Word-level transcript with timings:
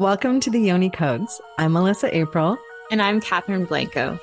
Welcome 0.00 0.40
to 0.40 0.50
the 0.50 0.58
Yoni 0.58 0.88
Codes. 0.88 1.42
I'm 1.58 1.74
Melissa 1.74 2.16
April. 2.16 2.56
And 2.90 3.02
I'm 3.02 3.20
Katherine 3.20 3.66
Blanco. 3.66 4.18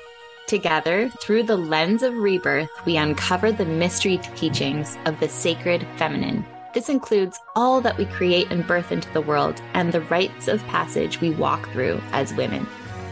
Together, 0.48 1.08
through 1.20 1.44
the 1.44 1.56
lens 1.56 2.02
of 2.02 2.16
rebirth, 2.16 2.68
we 2.84 2.96
uncover 2.96 3.52
the 3.52 3.64
mystery 3.64 4.18
teachings 4.34 4.98
of 5.04 5.20
the 5.20 5.28
sacred 5.28 5.86
feminine. 5.96 6.44
This 6.74 6.88
includes 6.88 7.38
all 7.54 7.80
that 7.82 7.96
we 7.96 8.06
create 8.06 8.50
and 8.50 8.66
birth 8.66 8.90
into 8.90 9.08
the 9.12 9.20
world 9.20 9.62
and 9.74 9.92
the 9.92 10.00
rites 10.00 10.48
of 10.48 10.66
passage 10.66 11.20
we 11.20 11.30
walk 11.30 11.70
through 11.70 12.00
as 12.10 12.34
women. 12.34 12.66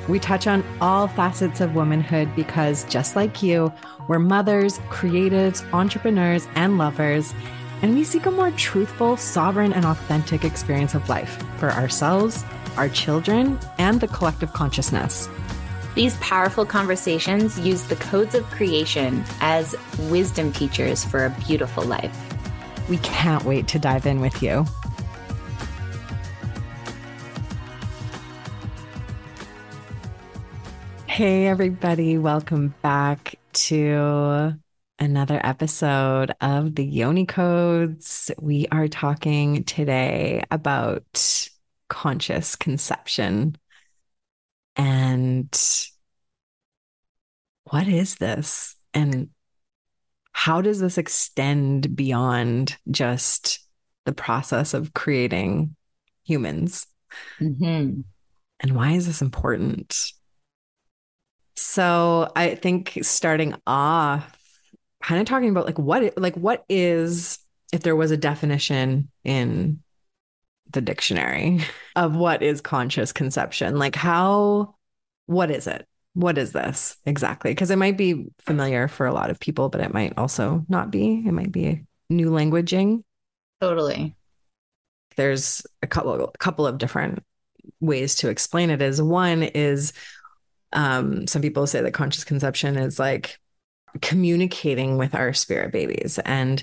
We 0.08 0.18
touch 0.18 0.48
on 0.48 0.64
all 0.80 1.06
facets 1.06 1.60
of 1.60 1.76
womanhood 1.76 2.34
because, 2.34 2.82
just 2.86 3.14
like 3.14 3.44
you, 3.44 3.72
we're 4.08 4.18
mothers, 4.18 4.80
creatives, 4.90 5.64
entrepreneurs, 5.72 6.48
and 6.56 6.78
lovers 6.78 7.32
and 7.82 7.95
we 7.95 8.04
seek 8.04 8.27
a 8.27 8.30
more 8.30 8.50
truthful, 8.52 9.16
sovereign, 9.16 9.72
and 9.72 9.84
authentic 9.84 10.45
experience 10.45 10.95
of 10.95 11.09
life 11.09 11.42
for 11.59 11.70
ourselves, 11.70 12.45
our 12.77 12.88
children, 12.88 13.59
and 13.78 14.00
the 14.00 14.09
collective 14.09 14.52
consciousness. 14.52 15.28
These 15.95 16.16
powerful 16.19 16.66
conversations 16.66 17.59
use 17.59 17.83
the 17.84 17.97
codes 17.97 18.34
of 18.34 18.45
creation 18.50 19.24
as 19.41 19.74
wisdom 20.10 20.52
teachers 20.52 21.05
for 21.05 21.24
a 21.24 21.30
beautiful 21.47 21.84
life. 21.84 22.14
We 22.88 22.98
can't 22.98 23.45
wait 23.45 23.66
to 23.69 23.78
dive 23.78 24.06
in 24.06 24.20
with 24.20 24.42
you. 24.42 24.66
Hey, 31.06 31.47
everybody, 31.47 32.19
welcome 32.19 32.74
back 32.83 33.36
to 33.55 34.55
another 34.98 35.41
episode 35.45 36.32
of 36.41 36.74
the 36.74 36.84
Yoni 36.84 37.27
Codes. 37.27 38.30
We 38.41 38.66
are 38.70 38.88
talking 38.88 39.64
today 39.64 40.42
about 40.50 41.48
conscious 41.88 42.56
conception. 42.56 43.56
And 44.77 45.48
what 47.64 47.89
is 47.89 48.17
this? 48.17 48.77
And 48.94 49.30
how 50.33 50.61
does 50.61 50.80
this 50.80 50.98
extend 50.98 51.97
beyond 51.97 52.77
just 52.91 53.61
the 54.05 54.12
process 54.12 54.74
of 54.74 54.94
creating 54.94 55.74
humans? 56.24 56.86
Mm-hmm. 57.41 58.00
And 58.61 58.77
why 58.77 58.92
is 58.92 59.06
this 59.06 59.22
important? 59.22 60.12
So, 61.55 62.30
I 62.36 62.55
think 62.55 62.98
starting 63.02 63.55
off, 63.67 64.36
kind 65.06 65.20
of 65.20 65.26
talking 65.26 65.50
about 65.50 65.66
like 65.66 65.78
what 65.78 66.18
like 66.18 66.34
what 66.34 66.64
is 66.68 67.38
if 67.72 67.82
there 67.82 67.94
was 67.94 68.10
a 68.10 68.16
definition 68.16 69.08
in 69.22 69.80
the 70.72 70.80
dictionary 70.80 71.60
of 71.96 72.16
what 72.16 72.42
is 72.42 72.60
conscious 72.60 73.12
conception 73.12 73.78
like 73.78 73.94
how 73.94 74.74
what 75.27 75.50
is 75.50 75.66
it? 75.66 75.86
What 76.14 76.38
is 76.38 76.52
this 76.52 76.96
exactly? 77.04 77.50
Because 77.50 77.70
it 77.70 77.77
might 77.77 77.98
be 77.98 78.27
familiar 78.38 78.88
for 78.88 79.06
a 79.06 79.12
lot 79.12 79.30
of 79.30 79.38
people 79.38 79.68
but 79.68 79.80
it 79.80 79.92
might 79.92 80.14
also 80.16 80.64
not 80.68 80.90
be. 80.90 81.22
It 81.27 81.32
might 81.32 81.52
be 81.52 81.84
new 82.08 82.30
languaging. 82.30 83.02
Totally. 83.60 84.16
There's 85.16 85.66
a 85.82 85.86
couple 85.86 86.14
a 86.24 86.38
couple 86.38 86.66
of 86.66 86.78
different 86.78 87.22
ways 87.80 88.16
to 88.16 88.28
explain 88.28 88.70
it 88.70 88.80
is 88.80 89.02
one 89.02 89.42
is 89.42 89.92
um 90.72 91.27
some 91.27 91.42
people 91.42 91.66
say 91.66 91.80
that 91.80 91.92
conscious 91.92 92.24
conception 92.24 92.77
is 92.77 92.98
like 92.98 93.38
communicating 94.00 94.97
with 94.97 95.14
our 95.14 95.33
spirit 95.33 95.72
babies 95.72 96.19
and 96.25 96.62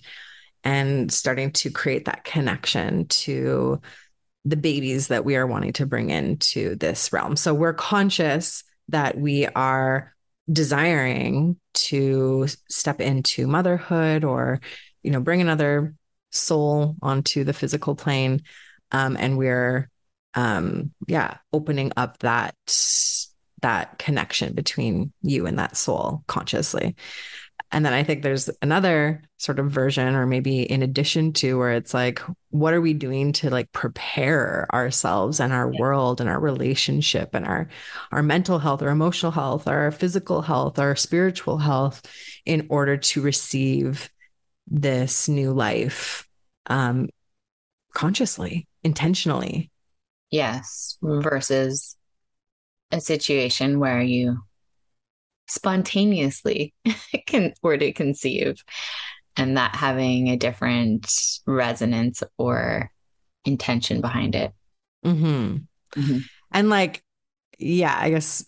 and 0.64 1.12
starting 1.12 1.52
to 1.52 1.70
create 1.70 2.06
that 2.06 2.24
connection 2.24 3.06
to 3.08 3.82
the 4.46 4.58
babies 4.58 5.08
that 5.08 5.26
we 5.26 5.36
are 5.36 5.48
wanting 5.48 5.74
to 5.74 5.86
bring 5.86 6.10
into 6.10 6.76
this 6.76 7.12
realm. 7.12 7.36
So 7.36 7.54
we're 7.54 7.74
conscious 7.74 8.64
that 8.90 9.18
we 9.18 9.48
are 9.48 10.14
desiring 10.52 11.58
to 11.74 12.48
step 12.70 13.00
into 13.00 13.48
motherhood 13.48 14.24
or 14.24 14.60
you 15.02 15.12
know 15.12 15.22
bring 15.22 15.42
another 15.42 15.96
soul 16.32 16.96
onto 17.02 17.44
the 17.44 17.54
physical 17.54 17.96
plane 17.96 18.42
um, 18.92 19.16
and 19.18 19.38
we're 19.38 19.90
um 20.34 20.92
yeah 21.08 21.38
opening 21.54 21.94
up 21.96 22.18
that 22.20 22.56
that 23.64 23.98
connection 23.98 24.54
between 24.54 25.12
you 25.22 25.48
and 25.48 25.58
that 25.58 25.76
soul 25.76 26.24
consciously. 26.28 26.96
And 27.72 27.84
then 27.84 27.94
I 27.94 28.04
think 28.04 28.22
there's 28.22 28.52
another 28.62 29.24
sort 29.38 29.58
of 29.58 29.72
version, 29.72 30.14
or 30.14 30.28
maybe 30.28 30.62
in 30.62 30.84
addition 30.84 31.34
to, 31.34 31.58
where 31.58 31.72
it's 31.72 31.94
like, 31.94 32.22
what 32.52 32.76
are 32.76 32.82
we 32.82 32.94
doing 32.94 33.34
to 33.34 33.50
like 33.50 33.72
prepare 33.72 34.68
ourselves 34.72 35.40
and 35.40 35.52
our 35.52 35.72
yeah. 35.74 35.80
world 35.80 36.22
and 36.22 36.30
our 36.30 36.40
relationship 36.40 37.34
and 37.34 37.46
our 37.46 37.68
our 38.12 38.22
mental 38.22 38.60
health, 38.60 38.84
our 38.84 38.90
emotional 38.90 39.32
health, 39.32 39.68
our 39.68 39.92
physical 39.92 40.44
health, 40.44 40.78
our 40.78 40.96
spiritual 40.96 41.58
health, 41.58 42.04
in 42.46 42.68
order 42.70 42.96
to 42.98 43.22
receive 43.22 44.12
this 44.68 45.28
new 45.28 45.52
life 45.52 46.28
um, 46.68 47.10
consciously, 47.94 48.68
intentionally. 48.84 49.72
Yes, 50.30 50.98
versus 51.02 51.96
a 52.94 53.02
situation 53.02 53.80
where 53.80 54.02
you 54.02 54.38
spontaneously 55.48 56.74
can 57.26 57.54
were 57.62 57.78
to 57.78 57.92
conceive 57.92 58.64
and 59.36 59.58
that 59.58 59.76
having 59.76 60.30
a 60.30 60.38
different 60.38 61.12
resonance 61.46 62.22
or 62.38 62.92
intention 63.46 64.00
behind 64.00 64.36
it. 64.36 64.54
Mm-hmm. 65.04 65.58
Mm-hmm. 66.00 66.18
And 66.52 66.70
like, 66.70 67.04
yeah, 67.58 67.96
I 68.00 68.12
guess 68.12 68.46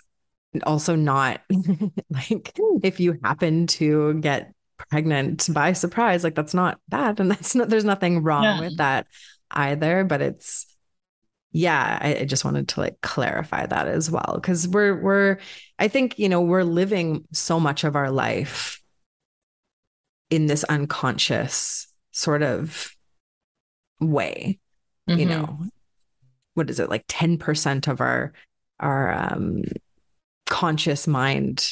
also 0.63 0.95
not 0.95 1.41
like 2.09 2.57
if 2.84 3.00
you 3.00 3.19
happen 3.23 3.67
to 3.67 4.13
get 4.16 4.53
pregnant 4.78 5.50
by 5.51 5.73
surprise, 5.73 6.23
like 6.23 6.35
that's 6.35 6.53
not 6.53 6.79
bad. 6.88 7.19
And 7.19 7.31
that's 7.31 7.55
not, 7.55 7.69
there's 7.69 7.84
nothing 7.84 8.22
wrong 8.22 8.44
yeah. 8.44 8.59
with 8.59 8.78
that 8.78 9.07
either, 9.50 10.03
but 10.03 10.22
it's, 10.22 10.67
yeah, 11.55 11.97
I, 12.01 12.16
I, 12.17 12.25
just 12.25 12.43
wanted 12.43 12.67
to 12.69 12.81
like 12.81 12.99
clarify 12.99 13.66
that 13.66 13.88
as 13.88 14.11
well 14.11 14.33
because 14.35 14.67
we're 14.67 15.01
we're 15.01 15.38
I 15.79 15.88
think 15.88 16.19
you 16.19 16.27
know 16.27 16.41
we're 16.41 16.66
living 16.66 17.23
so 17.31 17.61
much 17.61 17.85
of 17.85 17.95
our 17.95 18.11
life 18.11 18.81
in 20.29 20.47
this 20.47 20.66
unconscious 20.66 21.88
sort 22.11 22.43
of 22.43 22.93
way, 24.01 24.59
mm-hmm. 25.09 25.17
you 25.17 25.25
know. 25.25 25.59
What 26.55 26.69
is 26.69 26.79
it 26.79 26.89
like 26.89 27.07
10% 27.07 27.87
of 27.87 28.01
our 28.01 28.33
our 28.81 29.13
um 29.13 29.63
conscious 30.45 31.07
mind 31.07 31.72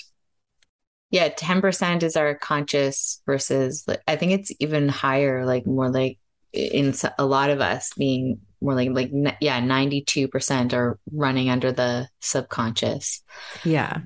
yeah 1.11 1.27
10% 1.29 2.03
is 2.03 2.15
our 2.15 2.33
conscious 2.33 3.21
versus 3.25 3.85
i 4.07 4.15
think 4.15 4.31
it's 4.31 4.51
even 4.59 4.89
higher 4.89 5.45
like 5.45 5.67
more 5.67 5.89
like 5.89 6.17
in 6.53 6.93
a 7.19 7.25
lot 7.25 7.49
of 7.49 7.61
us 7.61 7.91
being 7.95 8.39
more 8.63 8.73
like 8.73 8.89
like 8.91 9.11
yeah 9.41 9.61
92% 9.61 10.73
are 10.73 10.99
running 11.11 11.49
under 11.49 11.71
the 11.71 12.07
subconscious. 12.21 13.21
Yeah. 13.63 13.99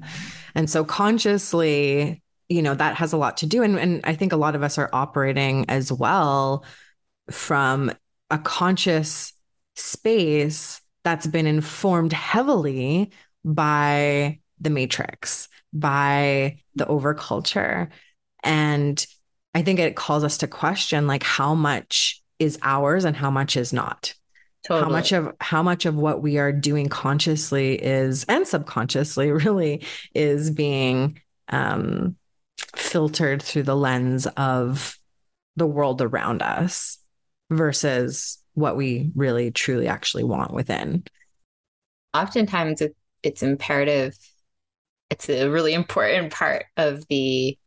And 0.55 0.69
so 0.69 0.83
consciously 0.83 2.21
you 2.49 2.61
know 2.61 2.73
that 2.73 2.95
has 2.95 3.13
a 3.13 3.17
lot 3.17 3.37
to 3.37 3.45
do. 3.45 3.61
And, 3.61 3.77
and 3.77 4.01
i 4.03 4.15
think 4.15 4.33
a 4.33 4.37
lot 4.37 4.55
of 4.55 4.63
us 4.63 4.77
are 4.77 4.89
operating 4.93 5.65
as 5.69 5.91
well 5.91 6.65
from 7.29 7.91
a 8.29 8.37
conscious 8.37 9.33
space 9.75 10.81
that's 11.03 11.27
been 11.27 11.47
informed 11.47 12.13
heavily 12.13 13.11
by 13.43 14.39
the 14.59 14.69
matrix 14.69 15.47
by 15.73 16.57
the 16.75 16.85
overculture. 16.85 17.89
And 18.43 19.05
i 19.53 19.61
think 19.61 19.79
it 19.79 19.95
calls 19.95 20.23
us 20.23 20.39
to 20.39 20.47
question 20.47 21.07
like 21.07 21.23
how 21.23 21.53
much 21.53 22.23
is 22.39 22.57
ours 22.61 23.05
and 23.05 23.15
how 23.15 23.31
much 23.31 23.57
is 23.57 23.73
not 23.73 24.13
Totally. 24.67 24.83
How 24.83 24.91
much 24.91 25.11
of 25.13 25.35
how 25.39 25.63
much 25.63 25.85
of 25.85 25.95
what 25.95 26.21
we 26.21 26.37
are 26.37 26.51
doing 26.51 26.89
consciously 26.89 27.75
is 27.81 28.25
and 28.25 28.45
subconsciously 28.45 29.31
really 29.31 29.85
is 30.13 30.51
being 30.51 31.21
um, 31.47 32.17
filtered 32.75 33.41
through 33.41 33.63
the 33.63 33.77
lens 33.77 34.27
of 34.35 34.99
the 35.55 35.65
world 35.65 36.01
around 36.01 36.41
us 36.41 36.97
versus 37.49 38.39
what 38.55 38.75
we 38.75 39.09
really 39.15 39.51
truly 39.51 39.87
actually 39.87 40.25
want 40.25 40.53
within. 40.53 41.03
Oftentimes 42.13 42.81
it, 42.81 42.95
it's 43.23 43.43
imperative 43.43 44.17
it's 45.09 45.29
a 45.29 45.49
really 45.49 45.73
important 45.75 46.33
part 46.33 46.65
of 46.75 47.07
the 47.07 47.57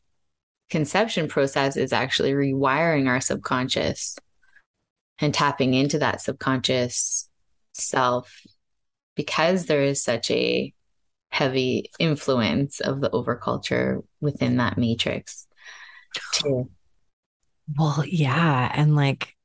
conception 0.69 1.29
process 1.29 1.77
is 1.77 1.93
actually 1.93 2.33
rewiring 2.33 3.09
our 3.09 3.21
subconscious 3.21 4.17
and 5.21 5.35
tapping 5.35 5.75
into 5.75 5.99
that 5.99 6.21
subconscious 6.21 7.29
self 7.73 8.43
because 9.15 9.67
there 9.67 9.83
is 9.83 10.03
such 10.03 10.31
a 10.31 10.73
heavy 11.31 11.91
influence 11.99 12.81
of 12.81 13.01
the 13.01 13.11
overculture 13.11 14.03
within 14.21 14.57
that 14.57 14.77
matrix 14.77 15.47
too. 16.33 16.69
Well, 17.79 18.05
yeah. 18.07 18.71
And 18.75 18.97
like, 18.97 19.37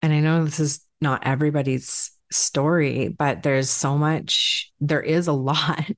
and 0.00 0.12
I 0.12 0.20
know 0.20 0.44
this 0.44 0.60
is 0.60 0.80
not 1.00 1.26
everybody's 1.26 2.10
story, 2.30 3.08
but 3.08 3.42
there's 3.42 3.68
so 3.68 3.98
much, 3.98 4.72
there 4.80 5.02
is 5.02 5.26
a 5.28 5.32
lot 5.32 5.90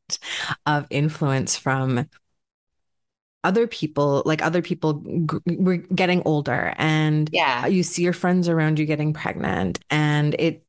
of 0.66 0.86
influence 0.90 1.56
from 1.56 2.06
other 3.44 3.66
people 3.66 4.22
like 4.24 4.42
other 4.42 4.62
people 4.62 5.02
we're 5.46 5.76
getting 5.76 6.22
older 6.24 6.74
and 6.76 7.28
yeah. 7.32 7.66
you 7.66 7.82
see 7.82 8.02
your 8.02 8.12
friends 8.12 8.48
around 8.48 8.78
you 8.78 8.86
getting 8.86 9.12
pregnant 9.12 9.78
and 9.90 10.34
it 10.38 10.64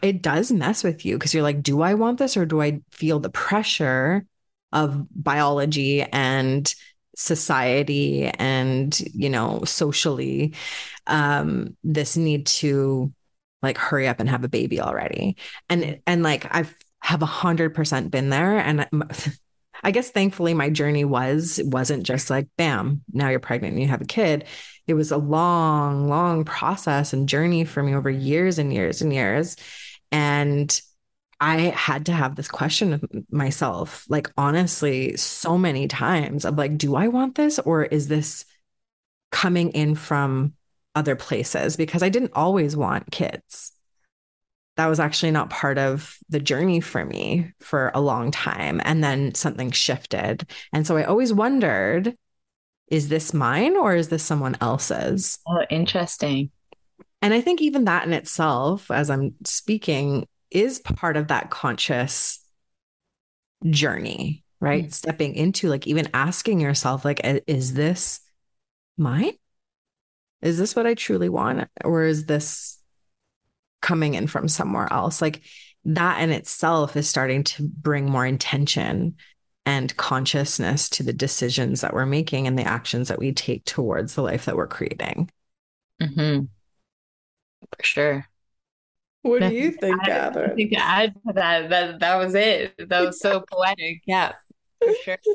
it 0.00 0.22
does 0.22 0.50
mess 0.50 0.82
with 0.82 1.04
you 1.04 1.16
because 1.16 1.34
you're 1.34 1.42
like 1.42 1.62
do 1.62 1.82
i 1.82 1.92
want 1.92 2.18
this 2.18 2.36
or 2.36 2.46
do 2.46 2.62
i 2.62 2.80
feel 2.90 3.18
the 3.18 3.30
pressure 3.30 4.24
of 4.72 5.06
biology 5.10 6.02
and 6.02 6.74
society 7.16 8.26
and 8.26 9.00
you 9.12 9.28
know 9.28 9.62
socially 9.64 10.54
um 11.06 11.76
this 11.82 12.16
need 12.16 12.46
to 12.46 13.12
like 13.62 13.76
hurry 13.76 14.08
up 14.08 14.20
and 14.20 14.28
have 14.28 14.44
a 14.44 14.48
baby 14.48 14.80
already? 14.80 15.36
And 15.68 16.00
and 16.06 16.22
like 16.22 16.46
i've 16.54 16.74
have 17.02 17.22
a 17.22 17.26
hundred 17.26 17.74
percent 17.74 18.10
been 18.10 18.30
there 18.30 18.58
and 18.58 18.86
I 19.82 19.90
guess 19.90 20.10
thankfully 20.10 20.54
my 20.54 20.70
journey 20.70 21.04
was 21.04 21.58
it 21.58 21.66
wasn't 21.66 22.04
just 22.04 22.30
like 22.30 22.48
bam, 22.56 23.02
now 23.12 23.28
you're 23.28 23.40
pregnant 23.40 23.74
and 23.74 23.82
you 23.82 23.88
have 23.88 24.02
a 24.02 24.06
kid. 24.06 24.44
It 24.86 24.94
was 24.94 25.10
a 25.10 25.16
long, 25.16 26.08
long 26.08 26.44
process 26.44 27.12
and 27.12 27.28
journey 27.28 27.64
for 27.64 27.82
me 27.82 27.94
over 27.94 28.10
years 28.10 28.58
and 28.58 28.72
years 28.72 29.02
and 29.02 29.12
years. 29.12 29.56
And 30.12 30.80
I 31.40 31.58
had 31.60 32.06
to 32.06 32.12
have 32.12 32.36
this 32.36 32.48
question 32.48 32.92
of 32.92 33.04
myself, 33.30 34.04
like 34.08 34.30
honestly, 34.36 35.16
so 35.16 35.56
many 35.56 35.88
times 35.88 36.44
of 36.44 36.58
like, 36.58 36.76
do 36.76 36.96
I 36.96 37.08
want 37.08 37.34
this 37.34 37.58
or 37.58 37.84
is 37.84 38.08
this 38.08 38.44
coming 39.30 39.70
in 39.70 39.94
from 39.94 40.54
other 40.94 41.16
places? 41.16 41.76
Because 41.76 42.02
I 42.02 42.10
didn't 42.10 42.32
always 42.34 42.76
want 42.76 43.10
kids 43.10 43.72
that 44.80 44.86
was 44.86 44.98
actually 44.98 45.30
not 45.30 45.50
part 45.50 45.76
of 45.76 46.16
the 46.30 46.40
journey 46.40 46.80
for 46.80 47.04
me 47.04 47.52
for 47.60 47.90
a 47.94 48.00
long 48.00 48.30
time. 48.30 48.80
And 48.82 49.04
then 49.04 49.34
something 49.34 49.72
shifted. 49.72 50.48
And 50.72 50.86
so 50.86 50.96
I 50.96 51.04
always 51.04 51.34
wondered 51.34 52.16
is 52.88 53.10
this 53.10 53.34
mine 53.34 53.76
or 53.76 53.94
is 53.94 54.08
this 54.08 54.22
someone 54.22 54.56
else's? 54.62 55.38
Oh, 55.46 55.62
interesting. 55.68 56.50
And 57.20 57.34
I 57.34 57.42
think 57.42 57.60
even 57.60 57.84
that 57.84 58.06
in 58.06 58.14
itself, 58.14 58.90
as 58.90 59.10
I'm 59.10 59.34
speaking, 59.44 60.26
is 60.50 60.78
part 60.78 61.18
of 61.18 61.28
that 61.28 61.50
conscious 61.50 62.42
journey, 63.68 64.42
right? 64.60 64.84
Mm-hmm. 64.84 64.92
Stepping 64.92 65.34
into 65.34 65.68
like 65.68 65.86
even 65.86 66.08
asking 66.14 66.58
yourself, 66.58 67.04
like, 67.04 67.20
is 67.46 67.74
this 67.74 68.20
mine? 68.96 69.34
Is 70.40 70.56
this 70.56 70.74
what 70.74 70.86
I 70.86 70.94
truly 70.94 71.28
want? 71.28 71.68
Or 71.84 72.04
is 72.04 72.24
this 72.24 72.79
coming 73.80 74.14
in 74.14 74.26
from 74.26 74.48
somewhere 74.48 74.92
else. 74.92 75.22
Like 75.22 75.42
that 75.84 76.20
in 76.20 76.30
itself 76.30 76.96
is 76.96 77.08
starting 77.08 77.44
to 77.44 77.62
bring 77.62 78.10
more 78.10 78.26
intention 78.26 79.16
and 79.66 79.96
consciousness 79.96 80.88
to 80.90 81.02
the 81.02 81.12
decisions 81.12 81.80
that 81.80 81.92
we're 81.92 82.06
making 82.06 82.46
and 82.46 82.58
the 82.58 82.64
actions 82.64 83.08
that 83.08 83.18
we 83.18 83.32
take 83.32 83.64
towards 83.64 84.14
the 84.14 84.22
life 84.22 84.46
that 84.46 84.56
we're 84.56 84.66
creating. 84.66 85.30
Mm-hmm. 86.00 86.44
For 87.76 87.84
sure. 87.84 88.26
What 89.22 89.40
do 89.40 89.54
you 89.54 89.72
think, 89.72 90.02
Katherine? 90.04 90.52
I 90.52 90.54
think 90.54 90.72
to 90.72 90.78
add 90.78 91.14
to 91.26 91.32
that, 91.34 91.68
that 91.68 92.00
that 92.00 92.16
was 92.16 92.34
it. 92.34 92.88
That 92.88 93.04
was 93.04 93.20
so 93.20 93.44
poetic. 93.50 94.00
Yeah, 94.06 94.32
for 94.80 94.94
sure. 95.04 95.18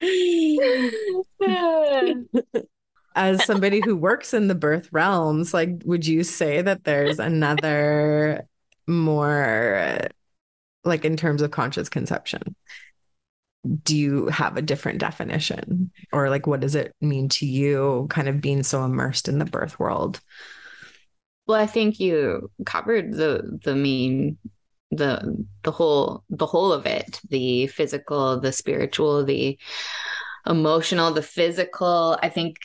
as 3.14 3.44
somebody 3.44 3.80
who 3.80 3.96
works 3.96 4.34
in 4.34 4.48
the 4.48 4.54
birth 4.54 4.88
realms, 4.92 5.52
like, 5.52 5.82
would 5.84 6.06
you 6.06 6.24
say 6.24 6.62
that 6.62 6.84
there's 6.84 7.18
another 7.18 8.46
more, 8.86 10.08
like, 10.84 11.04
in 11.04 11.16
terms 11.16 11.42
of 11.42 11.50
conscious 11.50 11.88
conception? 11.88 12.54
Do 13.82 13.96
you 13.96 14.26
have 14.28 14.56
a 14.56 14.62
different 14.62 15.00
definition? 15.00 15.90
Or, 16.12 16.30
like, 16.30 16.46
what 16.46 16.60
does 16.60 16.74
it 16.74 16.94
mean 17.00 17.28
to 17.30 17.46
you, 17.46 18.06
kind 18.10 18.28
of 18.28 18.40
being 18.40 18.62
so 18.62 18.84
immersed 18.84 19.28
in 19.28 19.38
the 19.38 19.44
birth 19.44 19.78
world? 19.78 20.20
Well, 21.46 21.60
I 21.60 21.66
think 21.66 21.98
you 21.98 22.50
covered 22.64 23.12
the 23.12 23.58
the 23.64 23.74
main 23.74 24.38
the 24.90 25.46
the 25.62 25.70
whole 25.70 26.24
the 26.30 26.46
whole 26.46 26.72
of 26.72 26.86
it 26.86 27.20
the 27.28 27.66
physical 27.68 28.40
the 28.40 28.52
spiritual 28.52 29.24
the 29.24 29.58
emotional 30.46 31.12
the 31.12 31.22
physical 31.22 32.18
i 32.22 32.28
think 32.28 32.56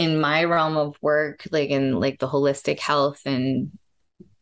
in 0.00 0.18
my 0.18 0.44
realm 0.44 0.78
of 0.78 0.96
work, 1.02 1.46
like 1.52 1.68
in 1.68 1.92
like 1.92 2.18
the 2.18 2.26
holistic 2.26 2.78
health 2.78 3.20
and 3.26 3.70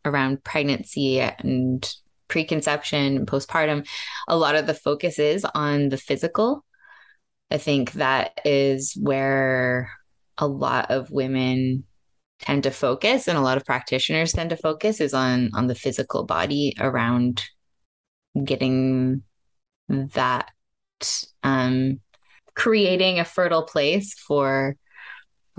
around 0.05 0.41
pregnancy 0.41 1.19
and 1.19 1.93
preconception 2.29 3.17
and 3.17 3.27
postpartum, 3.27 3.85
a 4.29 4.37
lot 4.37 4.55
of 4.55 4.67
the 4.67 4.73
focus 4.73 5.19
is 5.19 5.45
on 5.53 5.89
the 5.89 5.97
physical. 5.97 6.63
I 7.51 7.57
think 7.57 7.91
that 7.93 8.39
is 8.45 8.97
where 8.97 9.91
a 10.37 10.47
lot 10.47 10.91
of 10.91 11.11
women 11.11 11.83
tend 12.39 12.63
to 12.63 12.71
focus 12.71 13.27
and 13.27 13.37
a 13.37 13.41
lot 13.41 13.57
of 13.57 13.65
practitioners 13.65 14.31
tend 14.31 14.51
to 14.51 14.55
focus 14.55 15.01
is 15.01 15.13
on 15.13 15.49
on 15.53 15.67
the 15.67 15.75
physical 15.75 16.23
body 16.23 16.73
around 16.79 17.43
getting 18.41 19.23
that 19.89 20.51
um 21.43 21.99
creating 22.55 23.19
a 23.19 23.25
fertile 23.25 23.63
place 23.63 24.13
for 24.13 24.77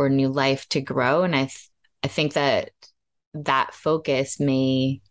for 0.01 0.09
new 0.09 0.31
life 0.31 0.67
to 0.71 0.81
grow. 0.81 1.25
And 1.25 1.37
I, 1.37 1.41
th- 1.41 1.69
I 2.03 2.09
think 2.09 2.33
that 2.33 2.71
that 3.35 3.75
focus 3.75 4.41
may 4.41 5.03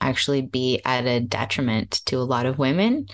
actually 0.00 0.42
be 0.42 0.82
at 0.84 1.06
a 1.06 1.20
detriment 1.20 2.00
to 2.06 2.16
a 2.16 2.26
lot 2.26 2.44
of 2.44 2.58
women 2.58 3.06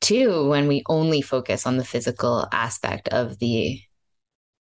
too 0.00 0.48
when 0.48 0.68
we 0.68 0.82
only 0.88 1.20
focus 1.20 1.66
on 1.66 1.76
the 1.76 1.84
physical 1.84 2.48
aspect 2.50 3.08
of 3.08 3.38
the 3.40 3.78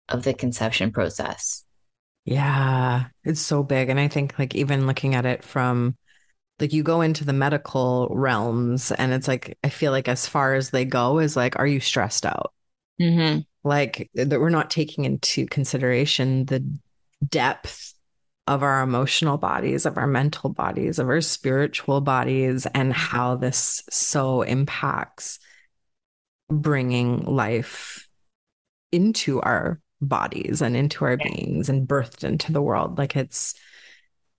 of 0.10 0.24
the 0.24 0.34
conception 0.34 0.92
process. 0.92 1.64
Yeah 2.26 3.06
it's 3.24 3.40
so 3.40 3.64
big. 3.64 3.88
And 3.88 4.02
i 4.02 4.10
think 4.10 4.38
like 4.38 4.54
even 4.54 4.86
looking 4.86 5.16
at 5.16 5.26
it 5.26 5.46
from 5.46 5.96
like 6.60 6.74
you 6.74 6.84
go 6.84 7.00
into 7.00 7.24
the 7.24 7.32
medical 7.32 8.10
realms 8.12 8.92
and 8.92 9.14
it's 9.14 9.30
like 9.30 9.58
i 9.64 9.70
feel 9.70 9.94
like 9.94 10.10
as 10.10 10.28
far 10.28 10.56
as 10.56 10.72
they 10.72 10.84
go 10.84 11.20
is 11.20 11.38
like 11.38 11.58
are 11.58 11.68
you 11.68 11.80
stressed 11.80 12.26
out? 12.26 12.52
Mm-hmm 13.00 13.40
like 13.66 14.10
that 14.14 14.40
we're 14.40 14.50
not 14.50 14.70
taking 14.70 15.04
into 15.06 15.48
consideration 15.48 16.46
the 16.46 16.64
depth 17.28 17.94
of 18.48 18.62
our 18.62 18.84
emotional 18.84 19.38
bodies, 19.38 19.88
of 19.88 19.98
our 19.98 20.06
mental 20.06 20.52
bodies, 20.52 21.00
of 21.00 21.10
our 21.10 21.20
spiritual 21.20 22.00
bodies, 22.00 22.68
and 22.68 22.94
how 22.94 23.36
this 23.36 23.84
so 23.90 24.44
impacts 24.44 25.40
bringing 26.48 27.24
life 27.26 28.08
into 28.92 29.42
our 29.42 29.82
bodies 30.00 30.62
and 30.62 30.78
into 30.78 31.04
our 31.04 31.18
beings 31.18 31.68
and 31.68 31.88
birthed 31.88 32.24
into 32.24 32.52
the 32.52 32.62
world. 32.62 33.00
Like 33.00 33.16
it's, 33.16 33.56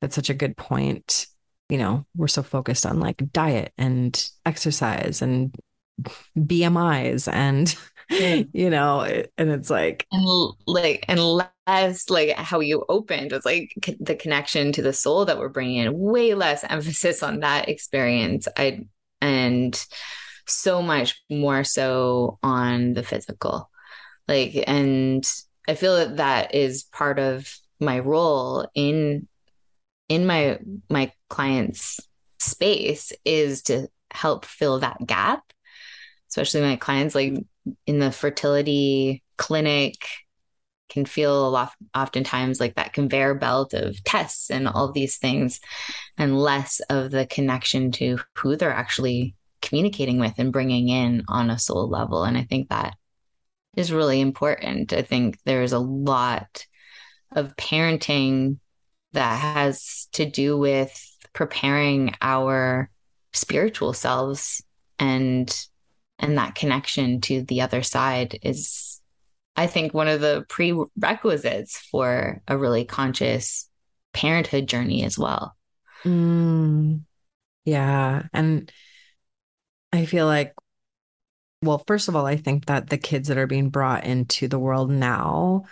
that's 0.00 0.14
such 0.14 0.30
a 0.30 0.34
good 0.34 0.56
point. 0.56 1.26
You 1.68 1.78
know, 1.78 2.06
we're 2.16 2.28
so 2.28 2.44
focused 2.44 2.86
on 2.86 3.00
like 3.00 3.32
diet 3.32 3.72
and 3.76 4.30
exercise 4.44 5.20
and 5.20 5.52
BMIs 6.38 7.32
and 7.32 7.74
you 8.52 8.70
know, 8.70 9.00
and 9.36 9.50
it's 9.50 9.70
like 9.70 10.06
and 10.12 10.52
like 10.66 11.04
and 11.08 11.20
less 11.20 12.08
like 12.08 12.36
how 12.36 12.60
you 12.60 12.84
opened 12.88 13.32
was 13.32 13.44
like 13.44 13.72
the 14.00 14.14
connection 14.14 14.72
to 14.72 14.82
the 14.82 14.92
soul 14.92 15.25
that 15.25 15.38
we're 15.38 15.48
bringing 15.48 15.76
in. 15.76 15.98
Way 15.98 16.34
less 16.34 16.64
emphasis 16.68 17.22
on 17.22 17.40
that 17.40 17.68
experience. 17.68 18.46
I 18.56 18.86
and 19.20 19.86
so 20.46 20.82
much 20.82 21.20
more 21.28 21.64
so 21.64 22.38
on 22.42 22.94
the 22.94 23.02
physical, 23.02 23.70
like 24.28 24.62
and 24.66 25.28
I 25.68 25.75
feel 25.75 25.96
that 25.96 26.18
that 26.18 26.54
is 26.54 26.84
part 26.84 27.18
of 27.18 27.52
my 27.80 27.98
role 27.98 28.68
in 28.75 29.26
in 30.08 30.26
my 30.26 30.58
my 30.88 31.12
clients 31.28 31.98
space 32.38 33.12
is 33.25 33.62
to 33.62 33.88
help 34.12 34.44
fill 34.44 34.78
that 34.78 35.04
gap 35.04 35.42
especially 36.30 36.60
my 36.60 36.76
clients 36.76 37.14
like 37.14 37.34
in 37.87 37.99
the 37.99 38.12
fertility 38.12 39.23
clinic 39.37 39.96
can 40.88 41.04
feel 41.04 41.49
a 41.49 41.50
lot 41.50 41.73
oftentimes 41.94 42.61
like 42.61 42.76
that 42.76 42.92
conveyor 42.92 43.35
belt 43.35 43.75
of 43.75 44.02
tests 44.04 44.50
and 44.50 44.68
all 44.68 44.92
these 44.92 45.18
things 45.18 45.61
and 46.16 46.38
less 46.38 46.80
of 46.90 47.11
the 47.11 47.26
connection 47.26 47.90
to 47.90 48.18
who 48.35 48.56
they're 48.56 48.73
actually 48.73 49.35
communicating 49.62 50.20
with 50.20 50.35
and 50.38 50.52
bringing 50.52 50.88
in 50.88 51.25
on 51.28 51.50
a 51.50 51.58
soul 51.58 51.88
level. 51.88 52.23
And 52.25 52.38
i 52.38 52.44
think 52.44 52.68
that 52.68 52.94
is 53.76 53.92
really 53.92 54.20
important. 54.20 54.92
I 54.92 55.02
think 55.02 55.38
there's 55.44 55.73
a 55.73 55.78
lot 55.78 56.66
of 57.32 57.54
parenting 57.56 58.58
that 59.12 59.38
has 59.38 60.08
to 60.12 60.25
do 60.25 60.56
with 60.56 60.92
preparing 61.32 62.14
our 62.23 62.90
spiritual 63.32 63.92
selves 63.92 64.62
and 64.99 65.54
and 66.18 66.38
that 66.38 66.54
connection 66.54 67.20
to 67.20 67.42
the 67.42 67.61
other 67.61 67.82
side 67.82 68.38
is 68.42 69.00
i 69.56 69.66
think 69.66 69.92
one 69.92 70.08
of 70.08 70.20
the 70.20 70.44
prerequisites 70.49 71.78
for 71.90 72.42
a 72.49 72.56
really 72.56 72.85
conscious 72.85 73.68
parenthood 74.16 74.66
journey 74.66 75.04
as 75.04 75.18
well. 75.18 75.54
Mm, 76.04 77.02
yeah. 77.64 78.23
And 78.32 78.73
I 79.92 80.06
feel 80.06 80.26
like, 80.26 80.54
well, 81.62 81.85
first 81.87 82.08
of 82.08 82.16
all, 82.16 82.26
I 82.26 82.37
think 82.37 82.66
that 82.66 82.88
the 82.88 82.99
kids 82.99 83.28
that 83.28 83.38
are 83.38 83.46
being 83.46 83.68
brought 83.68 84.04
into 84.04 84.49
the 84.49 84.58
world 84.58 84.90
now, 84.90 85.64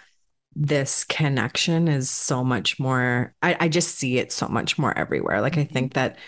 this 0.54 1.04
connection 1.04 1.88
is 1.88 2.10
so 2.10 2.44
much 2.44 2.78
more, 2.78 3.34
I, 3.42 3.56
I 3.60 3.68
just 3.68 3.96
see 3.96 4.18
it 4.18 4.30
so 4.30 4.46
much 4.46 4.78
more 4.78 4.96
everywhere. 4.96 5.40
Like, 5.40 5.56
I 5.56 5.64
think 5.64 5.94
that 5.94 6.18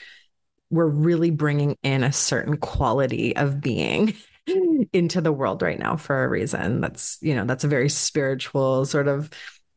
we're 0.71 0.87
really 0.87 1.31
bringing 1.31 1.77
in 1.83 2.03
a 2.03 2.13
certain 2.13 2.57
quality 2.57 3.37
of 3.37 3.61
being 3.61 4.15
into 4.93 5.21
the 5.21 5.33
world 5.33 5.63
right 5.63 5.79
now 5.79 5.97
for 5.97 6.25
a 6.25 6.29
reason. 6.29 6.81
That's, 6.81 7.19
you 7.21 7.35
know, 7.35 7.45
that's 7.45 7.65
a 7.65 7.69
very 7.69 7.89
spiritual 7.89 8.85
sort 8.85 9.09
of 9.09 9.31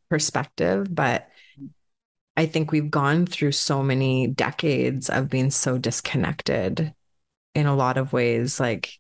perspective. 0.09 0.93
But 0.93 1.29
I 2.37 2.45
think 2.45 2.71
we've 2.71 2.89
gone 2.89 3.25
through 3.25 3.51
so 3.51 3.83
many 3.83 4.27
decades 4.27 5.09
of 5.09 5.29
being 5.29 5.51
so 5.51 5.77
disconnected 5.77 6.93
in 7.53 7.65
a 7.65 7.75
lot 7.75 7.97
of 7.97 8.13
ways. 8.13 8.59
Like, 8.59 8.93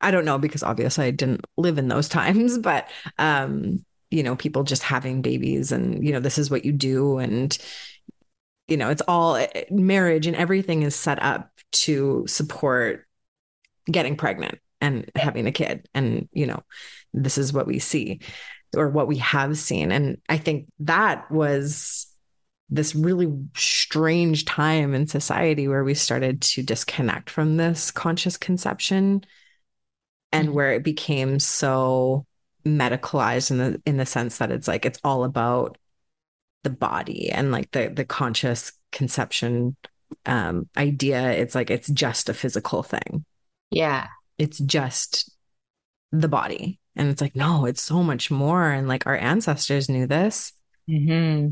I 0.00 0.10
don't 0.10 0.24
know, 0.24 0.38
because 0.38 0.62
obviously 0.62 1.06
I 1.06 1.10
didn't 1.12 1.44
live 1.56 1.78
in 1.78 1.88
those 1.88 2.08
times, 2.10 2.58
but, 2.58 2.88
um, 3.18 3.84
you 4.10 4.22
know, 4.22 4.36
people 4.36 4.64
just 4.64 4.82
having 4.82 5.22
babies 5.22 5.72
and, 5.72 6.04
you 6.04 6.12
know, 6.12 6.20
this 6.20 6.38
is 6.38 6.50
what 6.50 6.64
you 6.64 6.72
do. 6.72 7.18
And, 7.18 7.56
you 8.72 8.78
know, 8.78 8.88
it's 8.88 9.02
all 9.06 9.36
eh, 9.36 9.64
marriage 9.70 10.26
and 10.26 10.34
everything 10.34 10.82
is 10.82 10.96
set 10.96 11.22
up 11.22 11.50
to 11.72 12.24
support 12.26 13.06
getting 13.84 14.16
pregnant 14.16 14.58
and 14.80 15.10
having 15.14 15.46
a 15.46 15.52
kid. 15.52 15.86
And, 15.92 16.26
you 16.32 16.46
know, 16.46 16.62
this 17.12 17.36
is 17.36 17.52
what 17.52 17.66
we 17.66 17.78
see 17.78 18.20
or 18.74 18.88
what 18.88 19.08
we 19.08 19.18
have 19.18 19.58
seen. 19.58 19.92
And 19.92 20.16
I 20.26 20.38
think 20.38 20.68
that 20.80 21.30
was 21.30 22.06
this 22.70 22.94
really 22.94 23.30
strange 23.54 24.46
time 24.46 24.94
in 24.94 25.06
society 25.06 25.68
where 25.68 25.84
we 25.84 25.92
started 25.92 26.40
to 26.40 26.62
disconnect 26.62 27.28
from 27.28 27.58
this 27.58 27.90
conscious 27.90 28.38
conception 28.38 29.22
and 30.32 30.48
mm-hmm. 30.48 30.56
where 30.56 30.72
it 30.72 30.82
became 30.82 31.38
so 31.38 32.24
medicalized 32.64 33.50
in 33.50 33.58
the 33.58 33.82
in 33.84 33.98
the 33.98 34.06
sense 34.06 34.38
that 34.38 34.50
it's 34.50 34.68
like 34.68 34.86
it's 34.86 35.00
all 35.04 35.24
about 35.24 35.76
the 36.62 36.70
body 36.70 37.30
and 37.30 37.50
like 37.50 37.70
the 37.72 37.88
the 37.88 38.04
conscious 38.04 38.72
conception 38.92 39.76
um 40.26 40.68
idea 40.76 41.32
it's 41.32 41.54
like 41.54 41.70
it's 41.70 41.88
just 41.88 42.28
a 42.28 42.34
physical 42.34 42.82
thing. 42.82 43.24
Yeah. 43.70 44.08
It's 44.38 44.58
just 44.58 45.30
the 46.10 46.28
body. 46.28 46.78
And 46.94 47.08
it's 47.08 47.20
like 47.20 47.34
no 47.34 47.66
it's 47.66 47.82
so 47.82 48.02
much 48.02 48.30
more. 48.30 48.70
And 48.70 48.88
like 48.88 49.06
our 49.06 49.16
ancestors 49.16 49.88
knew 49.88 50.06
this. 50.06 50.52
Mm-hmm. 50.90 51.50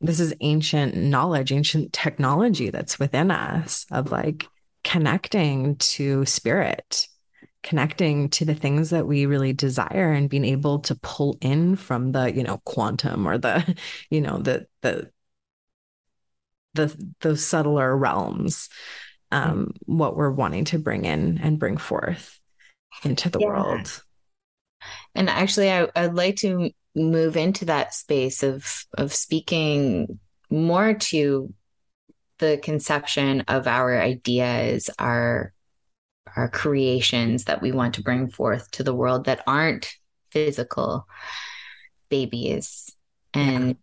this 0.00 0.18
is 0.18 0.34
ancient 0.40 0.96
knowledge 0.96 1.52
ancient 1.52 1.92
technology 1.92 2.70
that's 2.70 2.98
within 2.98 3.30
us 3.30 3.86
of 3.92 4.10
like 4.10 4.48
connecting 4.82 5.76
to 5.76 6.24
spirit 6.26 7.06
connecting 7.62 8.28
to 8.30 8.44
the 8.44 8.54
things 8.54 8.90
that 8.90 9.06
we 9.06 9.26
really 9.26 9.52
desire 9.52 10.12
and 10.12 10.30
being 10.30 10.44
able 10.44 10.78
to 10.80 10.94
pull 10.94 11.36
in 11.40 11.76
from 11.76 12.12
the 12.12 12.32
you 12.32 12.42
know 12.42 12.60
quantum 12.64 13.26
or 13.26 13.38
the 13.38 13.76
you 14.10 14.20
know 14.20 14.38
the 14.38 14.66
the 14.82 15.10
the 16.74 17.12
those 17.20 17.44
subtler 17.44 17.96
realms 17.96 18.68
um 19.32 19.72
what 19.84 20.16
we're 20.16 20.30
wanting 20.30 20.64
to 20.64 20.78
bring 20.78 21.04
in 21.04 21.38
and 21.42 21.58
bring 21.58 21.76
forth 21.76 22.40
into 23.04 23.28
the 23.28 23.40
yeah. 23.40 23.46
world 23.46 24.02
and 25.14 25.28
actually 25.28 25.70
I, 25.70 25.88
i'd 25.96 26.14
like 26.14 26.36
to 26.36 26.70
move 26.94 27.36
into 27.36 27.66
that 27.66 27.94
space 27.94 28.42
of 28.42 28.84
of 28.96 29.12
speaking 29.12 30.18
more 30.48 30.94
to 30.94 31.52
the 32.38 32.58
conception 32.62 33.42
of 33.42 33.66
our 33.66 34.00
ideas 34.00 34.88
our 34.98 35.52
our 36.40 36.48
creations 36.48 37.44
that 37.44 37.60
we 37.60 37.70
want 37.70 37.94
to 37.94 38.02
bring 38.02 38.30
forth 38.30 38.70
to 38.70 38.82
the 38.82 38.94
world 38.94 39.26
that 39.26 39.42
aren't 39.46 39.92
physical 40.30 41.06
babies 42.08 42.90
and 43.34 43.68
yeah. 43.68 43.74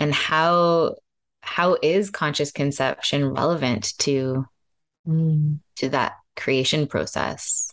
and 0.00 0.12
how 0.12 0.96
how 1.40 1.76
is 1.80 2.10
conscious 2.10 2.50
conception 2.50 3.30
relevant 3.30 3.96
to 3.98 4.44
mm. 5.06 5.58
to 5.76 5.88
that 5.88 6.14
creation 6.34 6.88
process 6.88 7.70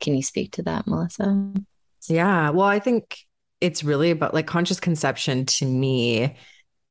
can 0.00 0.14
you 0.14 0.22
speak 0.22 0.52
to 0.52 0.62
that 0.62 0.86
melissa 0.86 1.50
yeah 2.08 2.50
well 2.50 2.66
i 2.66 2.78
think 2.78 3.20
it's 3.62 3.82
really 3.82 4.10
about 4.10 4.34
like 4.34 4.46
conscious 4.46 4.80
conception 4.80 5.46
to 5.46 5.64
me 5.64 6.36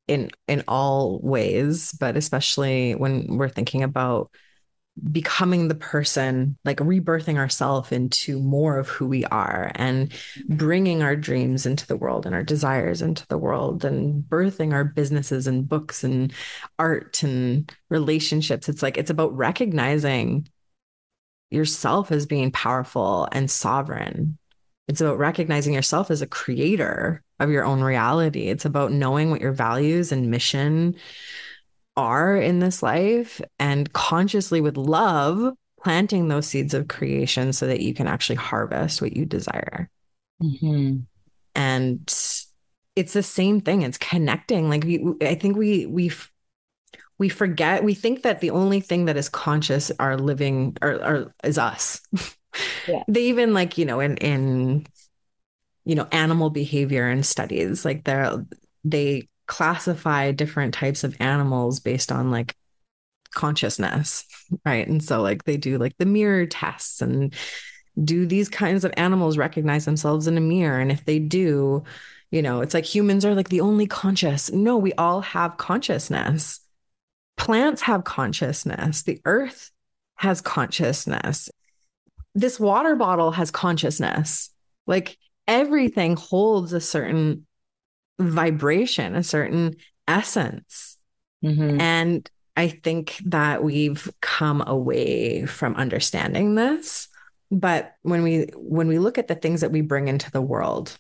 in 0.08 0.32
in 0.48 0.64
all 0.68 1.20
ways 1.22 1.92
but 2.00 2.18
especially 2.18 2.96
when 2.96 3.38
we're 3.38 3.50
thinking 3.50 3.84
about 3.84 4.32
becoming 5.12 5.68
the 5.68 5.76
person, 5.76 6.58
like 6.66 6.78
rebirthing 6.78 7.38
ourselves 7.38 7.92
into 7.92 8.40
more 8.40 8.78
of 8.78 8.90
who 8.90 9.08
we 9.08 9.24
are 9.26 9.72
and 9.76 10.12
bringing 10.48 11.02
our 11.02 11.16
dreams 11.16 11.66
into 11.66 11.88
the 11.88 11.96
world 11.96 12.26
and 12.26 12.36
our 12.36 12.44
desires 12.44 13.02
into 13.02 13.26
the 13.28 13.38
world 13.38 13.86
and 13.86 14.24
birthing 14.24 14.74
our 14.74 14.84
businesses 14.84 15.48
and 15.48 15.68
books 15.68 16.04
and 16.04 16.34
art 16.78 17.24
and 17.24 17.74
relationships. 17.90 18.68
It's 18.68 18.84
like, 18.84 18.98
it's 18.98 19.10
about 19.10 19.36
recognizing 19.36 20.48
yourself 21.50 22.12
as 22.12 22.26
being 22.26 22.52
powerful 22.52 23.28
and 23.32 23.50
sovereign. 23.50 24.38
It's 24.88 25.02
about 25.02 25.20
recognizing 25.20 25.74
yourself 25.74 26.12
as 26.12 26.22
a 26.22 26.28
creator 26.28 27.24
of 27.40 27.50
your 27.50 27.64
own 27.64 27.82
reality. 27.82 28.50
It's 28.50 28.66
about 28.66 28.92
knowing 28.92 29.32
what 29.32 29.42
your 29.42 29.54
values 29.54 30.12
and 30.12 30.30
mission 30.30 30.96
are 32.02 32.36
in 32.36 32.60
this 32.60 32.82
life 32.82 33.40
and 33.60 33.92
consciously 33.94 34.60
with 34.60 34.76
love 34.76 35.54
planting 35.84 36.28
those 36.28 36.48
seeds 36.48 36.74
of 36.74 36.88
creation 36.88 37.54
so 37.54 37.68
that 37.68 37.82
you 37.82 37.94
can 37.94 38.08
actually 38.08 38.36
harvest 38.36 39.02
what 39.02 39.16
you 39.16 39.26
desire. 39.26 39.90
Mm-hmm. 40.42 41.00
And 41.56 42.00
it's 42.96 43.14
the 43.14 43.24
same 43.24 43.62
thing. 43.62 43.84
It's 43.84 43.98
connecting. 43.98 44.70
Like 44.70 44.84
we, 44.84 45.06
I 45.22 45.36
think 45.36 45.58
we 45.58 45.86
we 45.86 46.12
we 47.18 47.30
forget. 47.30 47.84
We 47.84 47.94
think 47.94 48.24
that 48.24 48.42
the 48.42 48.50
only 48.50 48.80
thing 48.80 49.06
that 49.06 49.18
is 49.18 49.30
conscious 49.30 49.92
are 50.00 50.18
living 50.18 50.78
or, 50.82 50.94
or 50.94 51.36
is 51.44 51.58
us. 51.58 52.02
Yeah. 52.88 53.04
they 53.08 53.24
even 53.24 53.54
like 53.54 53.78
you 53.78 53.86
know 53.86 54.00
in 54.00 54.18
in 54.18 54.88
you 55.86 55.96
know 55.96 56.08
animal 56.12 56.50
behavior 56.50 57.08
and 57.08 57.26
studies 57.26 57.86
like 57.86 58.04
they're 58.04 58.46
they 58.84 59.30
classify 59.52 60.32
different 60.32 60.74
types 60.74 61.04
of 61.04 61.14
animals 61.20 61.82
based 61.82 62.10
on 62.10 62.32
like 62.32 62.56
consciousness, 63.32 64.26
right? 64.66 64.88
And 64.88 65.04
so 65.04 65.22
like 65.22 65.44
they 65.44 65.58
do 65.58 65.78
like 65.78 65.98
the 65.98 66.06
mirror 66.06 66.46
tests 66.46 67.02
and 67.02 67.34
do 68.02 68.26
these 68.26 68.48
kinds 68.48 68.86
of 68.86 68.94
animals 68.96 69.38
recognize 69.38 69.84
themselves 69.84 70.26
in 70.26 70.38
a 70.38 70.42
mirror 70.42 70.80
and 70.80 70.90
if 70.90 71.04
they 71.04 71.20
do, 71.20 71.84
you 72.32 72.42
know, 72.42 72.62
it's 72.62 72.74
like 72.74 72.86
humans 72.86 73.26
are 73.26 73.36
like 73.36 73.50
the 73.50 73.60
only 73.60 73.88
conscious. 73.88 74.50
No, 74.54 74.78
we 74.78 74.94
all 74.94 75.20
have 75.20 75.58
consciousness. 75.58 76.62
Plants 77.36 77.82
have 77.82 78.06
consciousness. 78.06 79.04
The 79.04 79.20
earth 79.26 79.70
has 80.16 80.40
consciousness. 80.40 81.50
This 82.34 82.58
water 82.58 82.96
bottle 82.96 83.32
has 83.32 83.52
consciousness. 83.52 84.50
Like 84.88 85.18
everything 85.46 86.16
holds 86.16 86.72
a 86.72 86.80
certain 86.80 87.46
vibration, 88.22 89.16
a 89.16 89.24
certain 89.24 89.76
essence. 90.08 90.98
Mm-hmm. 91.44 91.82
And 91.82 92.30
I 92.56 92.68
think 92.68 93.18
that 93.26 93.64
we've 93.64 94.10
come 94.22 94.64
away 94.66 95.46
from 95.46 95.76
understanding 95.76 96.56
this. 96.56 97.08
But 97.50 97.96
when 98.02 98.24
we 98.24 98.48
when 98.56 98.88
we 98.88 99.00
look 99.00 99.18
at 99.18 99.28
the 99.28 99.36
things 99.36 99.62
that 99.62 99.72
we 99.72 99.82
bring 99.82 100.08
into 100.08 100.32
the 100.32 100.42
world, 100.42 100.98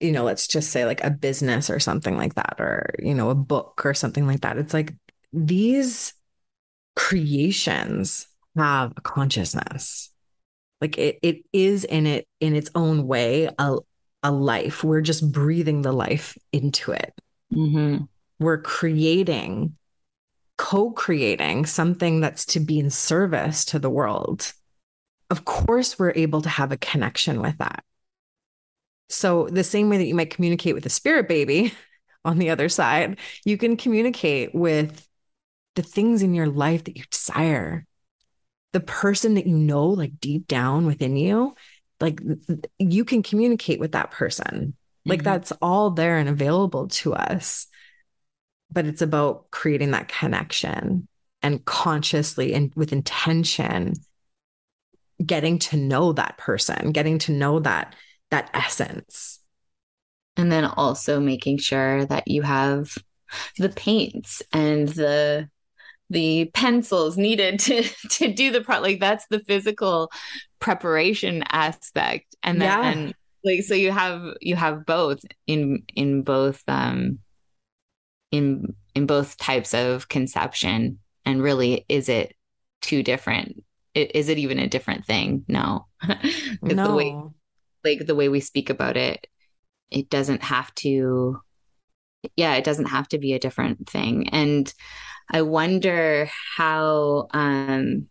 you 0.00 0.12
know, 0.12 0.24
let's 0.24 0.46
just 0.46 0.70
say 0.70 0.84
like 0.84 1.02
a 1.04 1.10
business 1.10 1.68
or 1.68 1.80
something 1.80 2.16
like 2.16 2.34
that, 2.34 2.56
or 2.58 2.94
you 2.98 3.14
know, 3.14 3.30
a 3.30 3.34
book 3.34 3.82
or 3.84 3.92
something 3.92 4.26
like 4.26 4.40
that. 4.40 4.58
It's 4.58 4.72
like 4.74 4.94
these 5.32 6.14
creations 6.94 8.26
have 8.56 8.92
a 8.96 9.00
consciousness. 9.00 10.10
Like 10.80 10.98
it 10.98 11.18
it 11.22 11.42
is 11.52 11.84
in 11.84 12.06
it 12.06 12.26
in 12.40 12.54
its 12.54 12.70
own 12.74 13.06
way 13.06 13.50
a 13.58 13.78
a 14.26 14.30
life. 14.30 14.82
We're 14.82 15.02
just 15.02 15.30
breathing 15.30 15.82
the 15.82 15.92
life 15.92 16.36
into 16.52 16.90
it. 16.90 17.14
Mm-hmm. 17.54 18.04
We're 18.40 18.60
creating, 18.60 19.76
co 20.58 20.90
creating 20.90 21.66
something 21.66 22.20
that's 22.20 22.44
to 22.46 22.60
be 22.60 22.80
in 22.80 22.90
service 22.90 23.64
to 23.66 23.78
the 23.78 23.88
world. 23.88 24.52
Of 25.30 25.44
course, 25.44 25.96
we're 25.96 26.12
able 26.16 26.42
to 26.42 26.48
have 26.48 26.72
a 26.72 26.76
connection 26.76 27.40
with 27.40 27.56
that. 27.58 27.84
So, 29.08 29.46
the 29.48 29.62
same 29.62 29.88
way 29.88 29.98
that 29.98 30.06
you 30.06 30.16
might 30.16 30.34
communicate 30.34 30.74
with 30.74 30.86
a 30.86 30.90
spirit 30.90 31.28
baby 31.28 31.72
on 32.24 32.38
the 32.38 32.50
other 32.50 32.68
side, 32.68 33.20
you 33.44 33.56
can 33.56 33.76
communicate 33.76 34.52
with 34.56 35.06
the 35.76 35.82
things 35.82 36.20
in 36.22 36.34
your 36.34 36.48
life 36.48 36.82
that 36.84 36.96
you 36.96 37.04
desire, 37.12 37.86
the 38.72 38.80
person 38.80 39.34
that 39.34 39.46
you 39.46 39.56
know, 39.56 39.86
like 39.86 40.18
deep 40.18 40.48
down 40.48 40.84
within 40.84 41.16
you 41.16 41.54
like 42.00 42.20
you 42.78 43.04
can 43.04 43.22
communicate 43.22 43.80
with 43.80 43.92
that 43.92 44.10
person 44.10 44.74
like 45.04 45.20
mm-hmm. 45.20 45.24
that's 45.24 45.52
all 45.62 45.90
there 45.90 46.18
and 46.18 46.28
available 46.28 46.88
to 46.88 47.14
us 47.14 47.66
but 48.70 48.86
it's 48.86 49.02
about 49.02 49.50
creating 49.50 49.92
that 49.92 50.08
connection 50.08 51.06
and 51.42 51.64
consciously 51.64 52.52
and 52.54 52.72
with 52.74 52.92
intention 52.92 53.94
getting 55.24 55.58
to 55.58 55.76
know 55.76 56.12
that 56.12 56.36
person, 56.38 56.92
getting 56.92 57.18
to 57.20 57.32
know 57.32 57.60
that 57.60 57.94
that 58.30 58.50
essence. 58.52 59.38
And 60.36 60.52
then 60.52 60.64
also 60.64 61.20
making 61.20 61.58
sure 61.58 62.04
that 62.06 62.28
you 62.28 62.42
have 62.42 62.92
the 63.56 63.70
paints 63.70 64.42
and 64.52 64.88
the 64.88 65.48
the 66.10 66.50
pencils 66.54 67.16
needed 67.16 67.58
to 67.60 67.82
to 68.10 68.32
do 68.32 68.52
the 68.52 68.60
pro 68.60 68.80
like 68.80 69.00
that's 69.00 69.26
the 69.28 69.40
physical 69.40 70.10
preparation 70.60 71.42
aspect. 71.50 72.36
And 72.42 72.60
then 72.60 73.06
yeah. 73.08 73.12
like 73.44 73.62
so 73.62 73.74
you 73.74 73.92
have 73.92 74.22
you 74.40 74.56
have 74.56 74.86
both 74.86 75.20
in 75.46 75.82
in 75.94 76.22
both 76.22 76.62
um 76.68 77.18
in 78.30 78.74
in 78.94 79.06
both 79.06 79.36
types 79.36 79.74
of 79.74 80.08
conception. 80.08 80.98
And 81.24 81.42
really 81.42 81.84
is 81.88 82.08
it 82.08 82.34
too 82.82 83.02
different 83.02 83.64
is 83.94 84.28
it 84.28 84.38
even 84.38 84.58
a 84.58 84.68
different 84.68 85.06
thing? 85.06 85.44
No. 85.48 85.86
No. 86.62 86.88
the 86.88 86.94
way 86.94 87.22
like 87.84 88.06
the 88.06 88.14
way 88.14 88.28
we 88.28 88.40
speak 88.40 88.70
about 88.70 88.96
it 88.96 89.26
it 89.90 90.10
doesn't 90.10 90.42
have 90.42 90.74
to 90.74 91.40
yeah 92.34 92.54
it 92.54 92.64
doesn't 92.64 92.86
have 92.86 93.08
to 93.08 93.18
be 93.18 93.32
a 93.32 93.38
different 93.38 93.88
thing. 93.88 94.28
And 94.30 94.72
i 95.30 95.42
wonder 95.42 96.28
how 96.56 97.28
um 97.32 98.06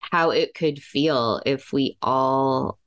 how 0.00 0.30
it 0.30 0.54
could 0.54 0.82
feel 0.82 1.40
if 1.46 1.72
we 1.72 1.96
all 2.02 2.78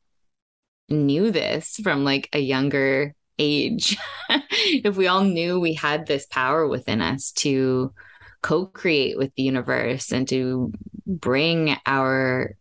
knew 0.90 1.32
this 1.32 1.76
from 1.84 2.04
like 2.04 2.30
a 2.34 2.40
younger 2.40 3.14
age. 3.40 3.98
If 4.84 4.98
we 4.98 5.08
all 5.08 5.24
knew 5.24 5.60
we 5.60 5.74
had 5.74 6.06
this 6.06 6.26
power 6.26 6.68
within 6.68 7.02
us 7.02 7.32
to 7.34 7.94
co-create 8.42 9.18
with 9.18 9.34
the 9.36 9.44
universe 9.44 10.12
and 10.12 10.28
to 10.28 10.74
bring 11.06 11.78
our 11.86 12.58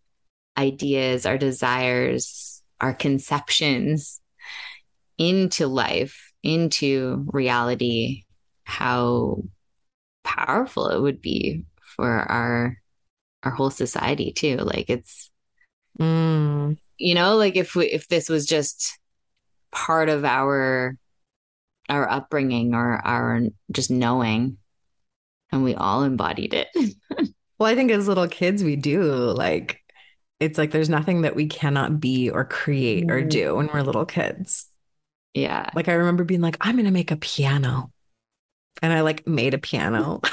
ideas 0.56 1.26
our 1.26 1.36
desires 1.36 2.62
our 2.80 2.94
conceptions 2.94 4.20
into 5.18 5.66
life 5.66 6.32
into 6.42 7.24
reality 7.28 8.24
how 8.64 9.42
powerful 10.26 10.88
it 10.88 11.00
would 11.00 11.22
be 11.22 11.64
for 11.96 12.10
our 12.10 12.76
our 13.44 13.52
whole 13.52 13.70
society 13.70 14.32
too. 14.32 14.56
Like 14.56 14.90
it's 14.90 15.30
mm. 15.98 16.76
you 16.98 17.14
know 17.14 17.36
like 17.36 17.56
if 17.56 17.74
we 17.74 17.86
if 17.86 18.08
this 18.08 18.28
was 18.28 18.44
just 18.44 18.98
part 19.70 20.08
of 20.08 20.24
our 20.24 20.96
our 21.88 22.10
upbringing 22.10 22.74
or 22.74 22.96
our 23.06 23.40
just 23.70 23.90
knowing 23.90 24.58
and 25.52 25.62
we 25.62 25.74
all 25.74 26.02
embodied 26.02 26.52
it. 26.52 26.68
Well 27.58 27.72
i 27.72 27.74
think 27.74 27.90
as 27.90 28.06
little 28.06 28.28
kids 28.28 28.62
we 28.62 28.76
do 28.76 29.02
like 29.02 29.80
it's 30.40 30.58
like 30.58 30.72
there's 30.72 30.90
nothing 30.90 31.22
that 31.22 31.34
we 31.34 31.46
cannot 31.46 32.00
be 32.00 32.28
or 32.28 32.44
create 32.44 33.10
or 33.10 33.20
mm-hmm. 33.20 33.28
do 33.30 33.56
when 33.56 33.70
we're 33.72 33.80
little 33.80 34.04
kids. 34.04 34.68
Yeah. 35.32 35.70
Like 35.74 35.88
i 35.88 35.94
remember 35.94 36.24
being 36.24 36.42
like 36.42 36.58
i'm 36.60 36.76
gonna 36.76 36.90
make 36.90 37.12
a 37.12 37.16
piano 37.16 37.90
and 38.82 38.92
i 38.92 39.00
like 39.00 39.26
made 39.26 39.54
a 39.54 39.58
piano 39.58 40.20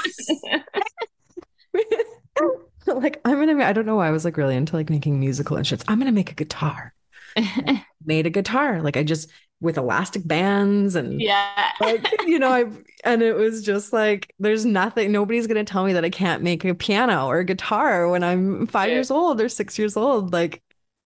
like 2.86 3.20
I'm 3.24 3.38
gonna. 3.38 3.64
I 3.64 3.72
don't 3.72 3.86
know 3.86 3.96
why 3.96 4.08
I 4.08 4.10
was 4.10 4.24
like 4.24 4.36
really 4.36 4.56
into 4.56 4.76
like 4.76 4.90
making 4.90 5.18
musical 5.20 5.56
instruments. 5.56 5.84
I'm 5.88 5.98
gonna 5.98 6.12
make 6.12 6.30
a 6.30 6.34
guitar. 6.34 6.94
made 8.04 8.26
a 8.26 8.30
guitar. 8.30 8.82
Like 8.82 8.96
I 8.96 9.02
just 9.02 9.30
with 9.60 9.78
elastic 9.78 10.26
bands 10.26 10.94
and 10.94 11.20
yeah, 11.20 11.70
like 11.80 12.06
you 12.26 12.38
know 12.38 12.50
I 12.50 12.64
and 13.04 13.22
it 13.22 13.34
was 13.34 13.62
just 13.62 13.92
like 13.92 14.32
there's 14.38 14.64
nothing. 14.64 15.12
Nobody's 15.12 15.46
gonna 15.46 15.64
tell 15.64 15.84
me 15.84 15.94
that 15.94 16.04
I 16.04 16.10
can't 16.10 16.42
make 16.42 16.64
a 16.64 16.74
piano 16.74 17.26
or 17.26 17.38
a 17.38 17.44
guitar 17.44 18.08
when 18.08 18.22
I'm 18.22 18.66
five 18.66 18.88
yeah. 18.88 18.94
years 18.94 19.10
old 19.10 19.40
or 19.40 19.48
six 19.48 19.78
years 19.78 19.96
old. 19.96 20.32
Like 20.32 20.62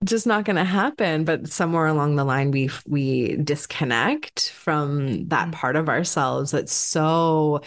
just 0.04 0.26
not 0.26 0.46
going 0.46 0.56
to 0.56 0.64
happen 0.64 1.24
but 1.24 1.48
somewhere 1.48 1.86
along 1.86 2.16
the 2.16 2.24
line 2.24 2.52
we 2.52 2.70
we 2.88 3.36
disconnect 3.38 4.50
from 4.52 5.28
that 5.28 5.50
mm. 5.50 5.52
part 5.52 5.76
of 5.76 5.90
ourselves 5.90 6.52
that's 6.52 6.74
so 6.74 7.62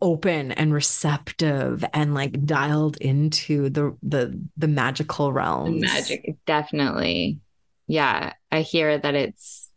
open 0.00 0.52
and 0.52 0.72
receptive 0.72 1.84
and 1.92 2.14
like 2.14 2.44
dialed 2.44 2.96
into 2.98 3.70
the 3.70 3.96
the 4.02 4.40
the 4.56 4.68
magical 4.68 5.32
realms. 5.32 5.82
magic 5.82 6.36
definitely. 6.46 7.38
Yeah, 7.86 8.32
I 8.50 8.62
hear 8.62 8.98
that 8.98 9.14
it's 9.14 9.68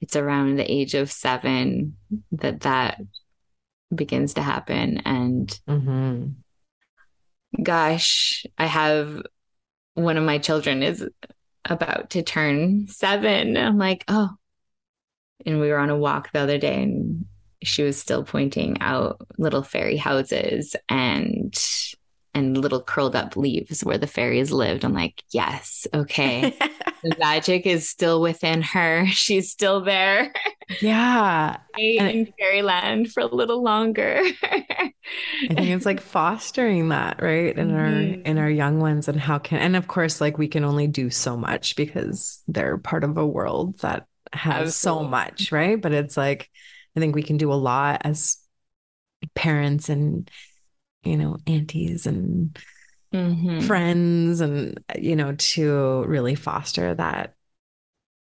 it's 0.00 0.16
around 0.16 0.56
the 0.56 0.70
age 0.70 0.94
of 0.94 1.12
7 1.12 1.96
that 2.32 2.60
that 2.60 3.00
begins 3.94 4.34
to 4.34 4.42
happen 4.42 4.98
and 5.04 5.48
mm-hmm. 5.68 7.62
gosh, 7.62 8.44
I 8.58 8.66
have 8.66 9.22
one 9.94 10.16
of 10.16 10.24
my 10.24 10.38
children 10.38 10.82
is 10.82 11.06
about 11.64 12.10
to 12.10 12.22
turn 12.22 12.88
7. 12.88 13.56
I'm 13.56 13.78
like, 13.78 14.04
"Oh, 14.08 14.30
and 15.46 15.60
we 15.60 15.68
were 15.68 15.78
on 15.78 15.90
a 15.90 15.96
walk 15.96 16.32
the 16.32 16.40
other 16.40 16.58
day 16.58 16.82
and 16.82 17.26
she 17.62 17.82
was 17.82 18.00
still 18.00 18.24
pointing 18.24 18.80
out 18.80 19.26
little 19.38 19.62
fairy 19.62 19.96
houses 19.96 20.74
and 20.88 21.54
and 22.34 22.56
little 22.56 22.82
curled 22.82 23.14
up 23.14 23.36
leaves 23.36 23.84
where 23.84 23.98
the 23.98 24.06
fairies 24.06 24.50
lived. 24.50 24.84
I'm 24.84 24.94
like, 24.94 25.22
yes, 25.30 25.86
okay. 25.92 26.56
the 27.02 27.16
magic 27.18 27.66
is 27.66 27.88
still 27.88 28.22
within 28.22 28.62
her. 28.62 29.06
She's 29.10 29.50
still 29.50 29.82
there. 29.82 30.32
Yeah. 30.80 31.58
in 31.78 32.32
fairyland 32.38 33.12
for 33.12 33.20
a 33.20 33.26
little 33.26 33.62
longer. 33.62 34.22
I 34.42 34.92
think 35.48 35.60
it's 35.68 35.86
like 35.86 36.00
fostering 36.00 36.88
that, 36.88 37.20
right? 37.20 37.56
In 37.56 37.68
mm-hmm. 37.68 37.76
our 37.76 38.22
in 38.24 38.38
our 38.38 38.50
young 38.50 38.80
ones 38.80 39.08
and 39.08 39.20
how 39.20 39.38
can 39.38 39.58
and 39.58 39.76
of 39.76 39.88
course 39.88 40.20
like 40.20 40.38
we 40.38 40.48
can 40.48 40.64
only 40.64 40.86
do 40.86 41.10
so 41.10 41.36
much 41.36 41.76
because 41.76 42.42
they're 42.48 42.78
part 42.78 43.04
of 43.04 43.18
a 43.18 43.26
world 43.26 43.78
that 43.80 44.06
has 44.32 44.68
Absolutely. 44.68 45.04
so 45.04 45.08
much, 45.08 45.52
right? 45.52 45.80
But 45.80 45.92
it's 45.92 46.16
like 46.16 46.48
I 46.96 47.00
think 47.00 47.14
we 47.14 47.22
can 47.22 47.36
do 47.36 47.52
a 47.52 47.54
lot 47.54 48.02
as 48.04 48.38
parents 49.34 49.88
and, 49.88 50.30
you 51.04 51.16
know, 51.16 51.36
aunties 51.46 52.06
and 52.06 52.58
mm-hmm. 53.12 53.60
friends 53.60 54.40
and, 54.40 54.82
you 54.98 55.16
know, 55.16 55.34
to 55.36 56.04
really 56.04 56.34
foster 56.34 56.94
that 56.94 57.34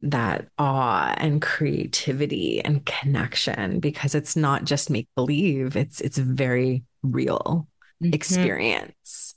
that 0.03 0.49
awe 0.57 1.15
and 1.19 1.43
creativity 1.43 2.65
and 2.65 2.87
connection 2.87 3.81
because 3.81 4.15
it's 4.15 4.35
not 4.35 4.65
just 4.65 4.89
make 4.89 5.07
believe 5.15 5.77
it's 5.77 6.01
it's 6.01 6.17
a 6.17 6.23
very 6.23 6.83
real 7.03 7.69
mm-hmm. 8.03 8.15
experience 8.15 9.35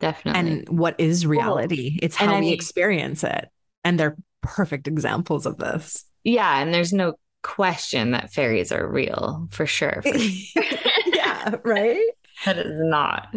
definitely 0.00 0.38
and 0.38 0.68
what 0.68 0.94
is 1.00 1.24
reality 1.24 1.98
it's 2.02 2.14
how 2.14 2.38
we 2.38 2.52
experience 2.52 3.24
it 3.24 3.48
and 3.84 3.98
they're 3.98 4.14
perfect 4.42 4.86
examples 4.86 5.46
of 5.46 5.56
this 5.56 6.04
yeah 6.24 6.60
and 6.60 6.74
there's 6.74 6.92
no 6.92 7.14
question 7.42 8.12
that 8.12 8.32
fairies 8.32 8.72
are 8.72 8.88
real 8.88 9.48
for 9.50 9.66
sure. 9.66 10.00
For 10.02 10.18
sure. 10.18 10.62
yeah, 11.06 11.56
right? 11.64 12.08
That 12.44 12.58
is 12.58 12.80
not 12.80 13.34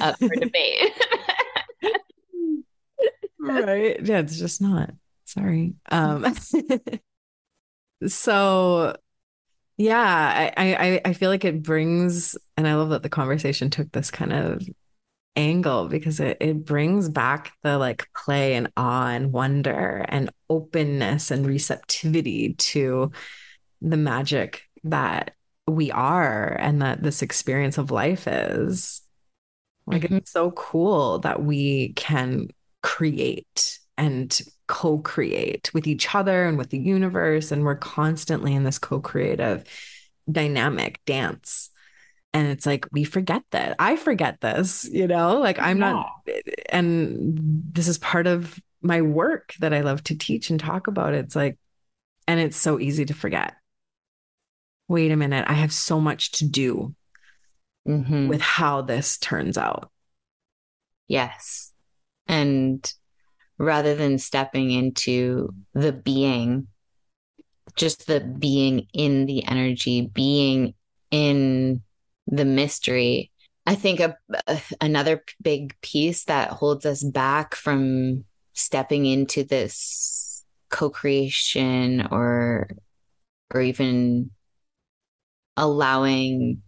up 0.00 0.18
for 0.18 0.28
debate. 0.28 0.92
right. 3.40 4.04
Yeah, 4.04 4.18
it's 4.20 4.38
just 4.38 4.60
not. 4.60 4.90
Sorry. 5.24 5.74
Um 5.90 6.34
so 8.06 8.96
yeah, 9.76 10.52
I, 10.56 10.74
I 10.74 11.00
I 11.06 11.12
feel 11.14 11.30
like 11.30 11.44
it 11.44 11.62
brings 11.62 12.36
and 12.56 12.68
I 12.68 12.74
love 12.74 12.90
that 12.90 13.02
the 13.02 13.08
conversation 13.08 13.70
took 13.70 13.90
this 13.92 14.10
kind 14.10 14.32
of 14.32 14.62
angle 15.36 15.88
because 15.88 16.20
it, 16.20 16.36
it 16.40 16.64
brings 16.64 17.08
back 17.08 17.52
the 17.62 17.78
like 17.78 18.08
play 18.14 18.54
and 18.54 18.70
awe 18.76 19.08
and 19.08 19.32
wonder 19.32 20.04
and 20.08 20.30
openness 20.48 21.30
and 21.30 21.46
receptivity 21.46 22.54
to 22.54 23.12
the 23.80 23.96
magic 23.96 24.64
that 24.84 25.34
we 25.70 25.90
are 25.90 26.56
and 26.58 26.82
that 26.82 27.02
this 27.02 27.22
experience 27.22 27.78
of 27.78 27.90
life 27.90 28.26
is. 28.26 29.02
Like 29.86 30.02
mm-hmm. 30.02 30.16
it's 30.16 30.30
so 30.30 30.50
cool 30.52 31.20
that 31.20 31.42
we 31.42 31.92
can 31.94 32.48
create 32.82 33.78
and 33.96 34.40
co 34.68 34.98
create 34.98 35.70
with 35.74 35.86
each 35.86 36.14
other 36.14 36.46
and 36.46 36.58
with 36.58 36.70
the 36.70 36.78
universe. 36.78 37.50
And 37.50 37.64
we're 37.64 37.76
constantly 37.76 38.54
in 38.54 38.64
this 38.64 38.78
co 38.78 39.00
creative 39.00 39.64
dynamic 40.30 41.00
dance 41.06 41.70
and 42.32 42.46
it's 42.48 42.66
like 42.66 42.86
we 42.92 43.04
forget 43.04 43.42
that 43.50 43.74
i 43.78 43.96
forget 43.96 44.40
this 44.40 44.88
you 44.90 45.06
know 45.06 45.38
like 45.38 45.58
i'm 45.58 45.78
yeah. 45.78 45.92
not 45.92 46.10
and 46.70 47.38
this 47.72 47.88
is 47.88 47.98
part 47.98 48.26
of 48.26 48.60
my 48.82 49.02
work 49.02 49.54
that 49.60 49.74
i 49.74 49.80
love 49.80 50.02
to 50.02 50.16
teach 50.16 50.50
and 50.50 50.60
talk 50.60 50.86
about 50.86 51.14
it's 51.14 51.36
like 51.36 51.58
and 52.26 52.40
it's 52.40 52.56
so 52.56 52.78
easy 52.78 53.04
to 53.04 53.14
forget 53.14 53.54
wait 54.90 55.10
a 55.10 55.16
minute 55.16 55.44
i 55.48 55.54
have 55.54 55.72
so 55.72 56.00
much 56.00 56.30
to 56.32 56.46
do 56.46 56.94
mm-hmm. 57.88 58.28
with 58.28 58.40
how 58.40 58.82
this 58.82 59.16
turns 59.18 59.56
out 59.56 59.90
yes 61.08 61.72
and 62.26 62.92
rather 63.58 63.94
than 63.94 64.18
stepping 64.18 64.70
into 64.70 65.54
the 65.74 65.92
being 65.92 66.66
just 67.76 68.06
the 68.06 68.20
being 68.20 68.86
in 68.92 69.26
the 69.26 69.46
energy 69.46 70.10
being 70.12 70.74
in 71.10 71.82
the 72.26 72.44
mystery. 72.44 73.30
I 73.66 73.74
think 73.74 74.00
a, 74.00 74.16
a, 74.46 74.60
another 74.80 75.24
big 75.40 75.74
piece 75.80 76.24
that 76.24 76.50
holds 76.50 76.86
us 76.86 77.02
back 77.02 77.54
from 77.54 78.24
stepping 78.52 79.06
into 79.06 79.44
this 79.44 80.44
co-creation 80.70 82.06
or 82.10 82.70
or 83.52 83.60
even 83.60 84.30
allowing 85.60 86.62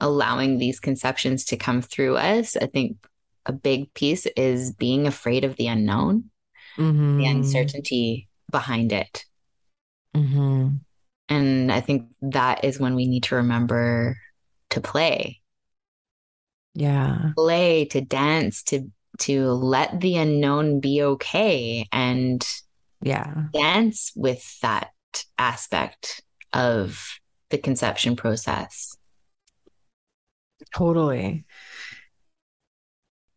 allowing 0.00 0.58
these 0.58 0.78
conceptions 0.78 1.44
to 1.46 1.56
come 1.56 1.82
through 1.82 2.16
us 2.16 2.56
i 2.56 2.66
think 2.66 2.96
a 3.44 3.52
big 3.52 3.92
piece 3.94 4.26
is 4.36 4.72
being 4.72 5.06
afraid 5.06 5.44
of 5.44 5.56
the 5.56 5.66
unknown 5.66 6.30
Mm-hmm. 6.78 7.18
the 7.18 7.26
uncertainty 7.26 8.28
behind 8.52 8.92
it 8.92 9.24
Mm-hmm. 10.16 10.76
and 11.28 11.72
i 11.72 11.80
think 11.80 12.06
that 12.22 12.64
is 12.64 12.78
when 12.78 12.94
we 12.94 13.06
need 13.08 13.24
to 13.24 13.34
remember 13.36 14.16
to 14.70 14.80
play 14.80 15.40
Yeah. 16.74 17.32
play 17.36 17.86
to 17.86 18.00
dance 18.00 18.62
to 18.70 18.86
to 19.26 19.50
let 19.50 20.00
the 20.00 20.16
unknown 20.16 20.78
be 20.78 21.02
okay 21.02 21.88
and 21.90 22.46
Yeah. 23.02 23.46
dance 23.52 24.12
with 24.14 24.44
that 24.60 24.92
aspect 25.36 26.22
of 26.52 27.18
the 27.50 27.58
conception 27.58 28.16
process 28.16 28.96
Totally. 30.74 31.44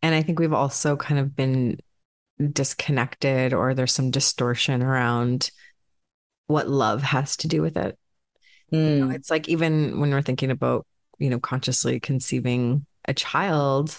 And 0.01 0.15
I 0.15 0.21
think 0.23 0.39
we've 0.39 0.53
also 0.53 0.95
kind 0.95 1.19
of 1.19 1.35
been 1.35 1.79
disconnected, 2.51 3.53
or 3.53 3.73
there's 3.73 3.93
some 3.93 4.11
distortion 4.11 4.81
around 4.81 5.51
what 6.47 6.67
love 6.67 7.03
has 7.03 7.37
to 7.37 7.47
do 7.47 7.61
with 7.61 7.77
it. 7.77 7.97
You 8.71 8.79
know, 8.79 9.07
Mm, 9.07 9.15
it's 9.15 9.29
like 9.29 9.49
even 9.49 9.99
when 9.99 10.11
we're 10.11 10.21
thinking 10.21 10.49
about, 10.49 10.85
you 11.19 11.29
know, 11.29 11.39
consciously 11.39 11.99
conceiving 11.99 12.85
a 13.05 13.13
child, 13.13 13.97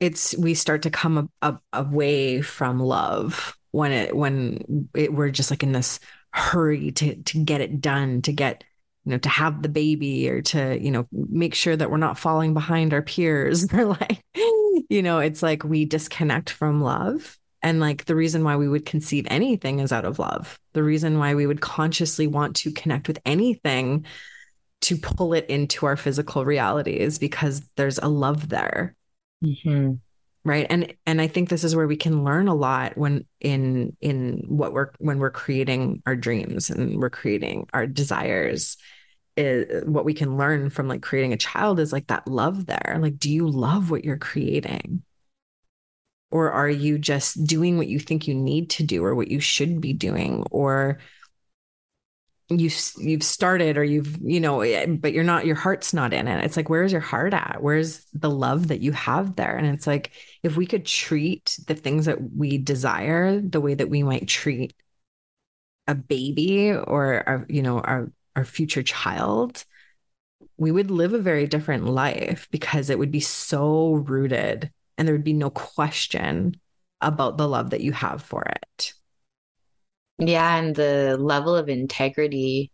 it's 0.00 0.36
we 0.36 0.54
start 0.54 0.82
to 0.82 0.90
come 0.90 1.30
a, 1.42 1.48
a, 1.48 1.60
away 1.72 2.40
from 2.40 2.80
love 2.80 3.56
when 3.70 3.92
it 3.92 4.16
when 4.16 4.88
it, 4.94 5.12
we're 5.12 5.30
just 5.30 5.50
like 5.50 5.62
in 5.62 5.72
this 5.72 6.00
hurry 6.32 6.90
to 6.92 7.22
to 7.22 7.44
get 7.44 7.60
it 7.60 7.80
done, 7.80 8.22
to 8.22 8.32
get 8.32 8.64
you 9.04 9.12
know 9.12 9.18
to 9.18 9.28
have 9.28 9.62
the 9.62 9.68
baby 9.68 10.28
or 10.28 10.42
to 10.42 10.78
you 10.80 10.90
know 10.90 11.06
make 11.12 11.54
sure 11.54 11.76
that 11.76 11.90
we're 11.90 11.96
not 11.96 12.18
falling 12.18 12.54
behind 12.54 12.92
our 12.92 13.02
peers. 13.02 13.66
Or 13.72 13.84
like, 13.86 14.22
you 14.88 15.02
know, 15.02 15.18
it's 15.18 15.42
like 15.42 15.64
we 15.64 15.84
disconnect 15.84 16.50
from 16.50 16.82
love. 16.82 17.38
And 17.62 17.78
like 17.78 18.06
the 18.06 18.14
reason 18.16 18.42
why 18.42 18.56
we 18.56 18.68
would 18.68 18.86
conceive 18.86 19.26
anything 19.28 19.80
is 19.80 19.92
out 19.92 20.06
of 20.06 20.18
love. 20.18 20.58
The 20.72 20.82
reason 20.82 21.18
why 21.18 21.34
we 21.34 21.46
would 21.46 21.60
consciously 21.60 22.26
want 22.26 22.56
to 22.56 22.72
connect 22.72 23.06
with 23.06 23.18
anything 23.26 24.06
to 24.82 24.96
pull 24.96 25.34
it 25.34 25.44
into 25.50 25.84
our 25.84 25.96
physical 25.96 26.44
reality 26.44 26.92
is 26.92 27.18
because 27.18 27.62
there's 27.76 27.98
a 27.98 28.08
love 28.08 28.48
there 28.48 28.96
mhm. 29.44 30.00
Right. 30.44 30.66
And 30.68 30.94
and 31.06 31.20
i 31.20 31.26
think 31.26 31.48
this 31.48 31.64
is 31.64 31.76
where 31.76 31.86
we 31.86 31.96
can 31.96 32.24
learn 32.24 32.48
a 32.48 32.54
lot 32.54 32.96
when 32.96 33.26
in 33.40 33.96
in 34.00 34.44
what 34.48 34.72
we're 34.72 34.90
when 34.98 35.18
we're 35.18 35.30
creating 35.30 36.02
our 36.06 36.16
dreams 36.16 36.70
and 36.70 36.98
we're 37.00 37.10
creating 37.10 37.68
our 37.72 37.86
desires 37.86 38.76
is 39.36 39.84
what 39.84 40.04
we 40.04 40.14
can 40.14 40.36
learn 40.36 40.70
from 40.70 40.88
like 40.88 41.02
creating 41.02 41.32
a 41.32 41.36
child 41.36 41.80
is 41.80 41.92
like 41.92 42.08
that 42.08 42.26
love 42.26 42.66
there. 42.66 42.98
Like 43.00 43.18
do 43.18 43.30
you 43.30 43.48
love 43.48 43.90
what 43.90 44.04
you're 44.04 44.18
creating? 44.18 45.02
Or 46.30 46.52
are 46.52 46.68
you 46.68 46.98
just 46.98 47.44
doing 47.44 47.76
what 47.76 47.88
you 47.88 47.98
think 47.98 48.28
you 48.28 48.34
need 48.34 48.70
to 48.70 48.84
do 48.84 49.04
or 49.04 49.14
what 49.14 49.28
you 49.28 49.40
should 49.40 49.80
be 49.80 49.92
doing? 49.92 50.44
Or 50.50 50.98
you 52.50 52.70
you've 52.98 53.22
started 53.22 53.78
or 53.78 53.84
you've 53.84 54.18
you 54.22 54.40
know 54.40 54.60
eh, 54.60 54.86
but 54.86 55.12
you're 55.12 55.24
not 55.24 55.46
your 55.46 55.56
heart's 55.56 55.94
not 55.94 56.12
in 56.12 56.28
it. 56.28 56.44
It's 56.44 56.56
like 56.56 56.68
where's 56.68 56.92
your 56.92 57.00
heart 57.00 57.32
at? 57.32 57.58
Where's 57.60 58.04
the 58.12 58.30
love 58.30 58.68
that 58.68 58.80
you 58.80 58.92
have 58.92 59.36
there? 59.36 59.56
And 59.56 59.66
it's 59.68 59.86
like 59.86 60.12
if 60.42 60.56
we 60.56 60.66
could 60.66 60.84
treat 60.84 61.58
the 61.66 61.74
things 61.74 62.06
that 62.06 62.18
we 62.36 62.58
desire 62.58 63.40
the 63.40 63.60
way 63.60 63.74
that 63.74 63.88
we 63.90 64.02
might 64.02 64.28
treat 64.28 64.74
a 65.86 65.94
baby 65.94 66.72
or 66.72 67.46
you 67.48 67.62
know 67.62 67.80
our 67.80 68.12
our 68.36 68.44
future 68.44 68.82
child 68.82 69.64
we 70.56 70.70
would 70.70 70.90
live 70.90 71.14
a 71.14 71.18
very 71.18 71.46
different 71.46 71.86
life 71.86 72.48
because 72.50 72.90
it 72.90 72.98
would 72.98 73.10
be 73.10 73.20
so 73.20 73.94
rooted 73.94 74.70
and 74.98 75.08
there 75.08 75.14
would 75.14 75.24
be 75.24 75.32
no 75.32 75.50
question 75.50 76.60
about 77.00 77.38
the 77.38 77.48
love 77.48 77.70
that 77.70 77.80
you 77.80 77.92
have 77.92 78.22
for 78.22 78.42
it 78.42 78.94
yeah 80.20 80.56
and 80.56 80.74
the 80.76 81.16
level 81.18 81.54
of 81.56 81.68
integrity 81.68 82.70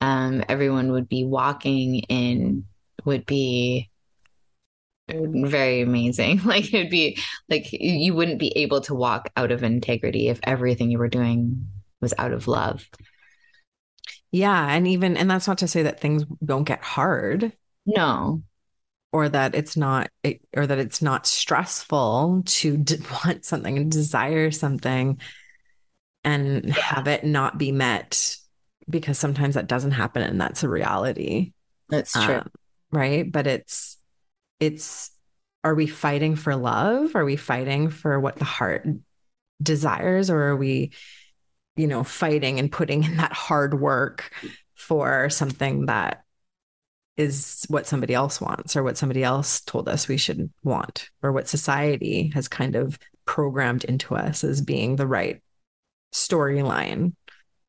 um 0.00 0.42
everyone 0.48 0.92
would 0.92 1.08
be 1.08 1.24
walking 1.24 1.96
in 2.08 2.64
would 3.04 3.26
be 3.26 3.90
very 5.08 5.80
amazing. 5.80 6.40
Like 6.48 6.72
it'd 6.72 6.90
be 6.90 7.18
like 7.48 7.68
you 7.72 8.14
wouldn't 8.14 8.38
be 8.38 8.56
able 8.56 8.80
to 8.82 8.94
walk 8.94 9.30
out 9.36 9.50
of 9.50 9.62
integrity 9.62 10.28
if 10.28 10.40
everything 10.42 10.90
you 10.90 10.98
were 10.98 11.08
doing 11.08 11.68
was 12.00 12.14
out 12.18 12.32
of 12.32 12.48
love. 12.48 12.88
Yeah. 14.30 14.66
And 14.68 14.86
even, 14.86 15.16
and 15.16 15.30
that's 15.30 15.48
not 15.48 15.58
to 15.58 15.68
say 15.68 15.82
that 15.82 16.00
things 16.00 16.24
don't 16.44 16.64
get 16.64 16.82
hard. 16.82 17.52
No. 17.86 18.42
Or 19.12 19.28
that 19.28 19.54
it's 19.54 19.76
not, 19.76 20.10
or 20.54 20.66
that 20.66 20.78
it's 20.78 21.00
not 21.00 21.26
stressful 21.26 22.42
to 22.44 22.76
d- 22.76 22.96
want 23.24 23.44
something 23.44 23.76
and 23.76 23.90
desire 23.90 24.50
something 24.50 25.20
and 26.24 26.64
Yeah. 26.64 26.74
have 26.74 27.08
it 27.08 27.24
not 27.24 27.58
be 27.58 27.72
met 27.72 28.36
because 28.88 29.18
sometimes 29.18 29.54
that 29.54 29.66
doesn't 29.68 29.92
happen 29.92 30.22
and 30.22 30.40
that's 30.40 30.62
a 30.62 30.68
reality. 30.68 31.52
that's 31.90 32.12
true 32.12 32.36
Um, 32.36 32.50
right. 32.92 33.30
But 33.30 33.46
it's, 33.46 33.96
it's, 34.60 35.10
are 35.64 35.74
we 35.74 35.86
fighting 35.86 36.36
for 36.36 36.54
love? 36.56 37.14
Are 37.14 37.24
we 37.24 37.36
fighting 37.36 37.90
for 37.90 38.18
what 38.20 38.36
the 38.36 38.44
heart 38.44 38.86
desires? 39.62 40.30
Or 40.30 40.40
are 40.48 40.56
we, 40.56 40.92
you 41.76 41.86
know, 41.86 42.04
fighting 42.04 42.58
and 42.58 42.70
putting 42.72 43.04
in 43.04 43.16
that 43.18 43.32
hard 43.32 43.78
work 43.78 44.30
for 44.74 45.28
something 45.30 45.86
that 45.86 46.22
is 47.16 47.64
what 47.68 47.86
somebody 47.86 48.14
else 48.14 48.40
wants 48.40 48.76
or 48.76 48.82
what 48.82 48.96
somebody 48.96 49.24
else 49.24 49.60
told 49.62 49.88
us 49.88 50.06
we 50.08 50.16
should 50.16 50.50
want 50.62 51.10
or 51.22 51.32
what 51.32 51.48
society 51.48 52.30
has 52.34 52.46
kind 52.48 52.76
of 52.76 52.98
programmed 53.24 53.84
into 53.84 54.14
us 54.14 54.44
as 54.44 54.60
being 54.60 54.96
the 54.96 55.06
right 55.06 55.42
storyline 56.12 57.14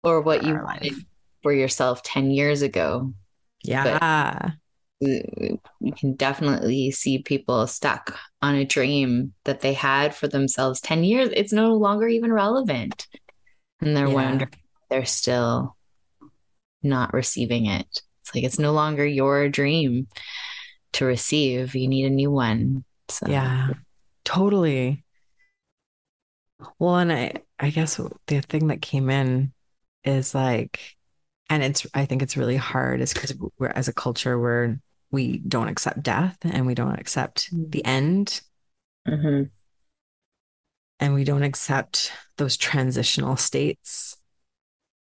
or 0.03 0.21
what 0.21 0.43
you 0.43 0.53
our 0.53 0.63
wanted 0.65 0.93
life. 0.93 1.03
for 1.43 1.53
yourself 1.53 2.01
10 2.03 2.31
years 2.31 2.61
ago 2.61 3.13
Yeah. 3.63 4.51
you 5.01 5.59
can 5.97 6.15
definitely 6.15 6.91
see 6.91 7.19
people 7.23 7.65
stuck 7.67 8.17
on 8.41 8.55
a 8.55 8.65
dream 8.65 9.33
that 9.45 9.61
they 9.61 9.73
had 9.73 10.13
for 10.15 10.27
themselves 10.27 10.81
10 10.81 11.03
years. 11.05 11.29
It's 11.33 11.53
no 11.53 11.75
longer 11.75 12.07
even 12.07 12.33
relevant. 12.33 13.07
And 13.81 13.95
they're 13.95 14.07
Yeah. 14.07 14.13
wondering 14.13 14.51
they're 14.89 15.05
still 15.05 15.77
not 16.83 17.13
receiving 17.13 17.65
it. 17.67 17.87
It's 18.21 18.35
like 18.35 18.43
it's 18.43 18.59
no 18.59 18.71
longer 18.73 19.05
your 19.05 19.47
dream 19.49 20.07
to 20.93 21.05
receive. 21.05 21.75
You 21.75 21.87
need 21.87 22.05
a 22.05 22.09
new 22.09 22.31
one. 22.31 22.83
So 23.09 23.27
Yeah. 23.29 23.69
Totally. 24.25 25.03
Well, 26.77 26.97
and 26.97 27.11
I 27.11 27.33
I 27.59 27.69
guess 27.69 27.99
the 28.27 28.41
thing 28.41 28.67
that 28.67 28.81
came 28.81 29.09
in 29.09 29.53
is 30.03 30.33
like 30.33 30.95
and 31.49 31.63
it's 31.63 31.85
I 31.93 32.05
think 32.05 32.21
it's 32.21 32.37
really 32.37 32.55
hard 32.57 33.01
is 33.01 33.13
because 33.13 33.33
we're 33.57 33.67
as 33.67 33.87
a 33.87 33.93
culture 33.93 34.39
where 34.39 34.79
we 35.11 35.39
don't 35.39 35.67
accept 35.67 36.03
death 36.03 36.37
and 36.43 36.65
we 36.67 36.75
don't 36.75 36.99
accept 36.99 37.49
the 37.51 37.83
end 37.83 38.41
Mhm. 39.07 39.49
and 40.99 41.13
we 41.13 41.23
don't 41.23 41.43
accept 41.43 42.11
those 42.37 42.57
transitional 42.57 43.35
states 43.35 44.15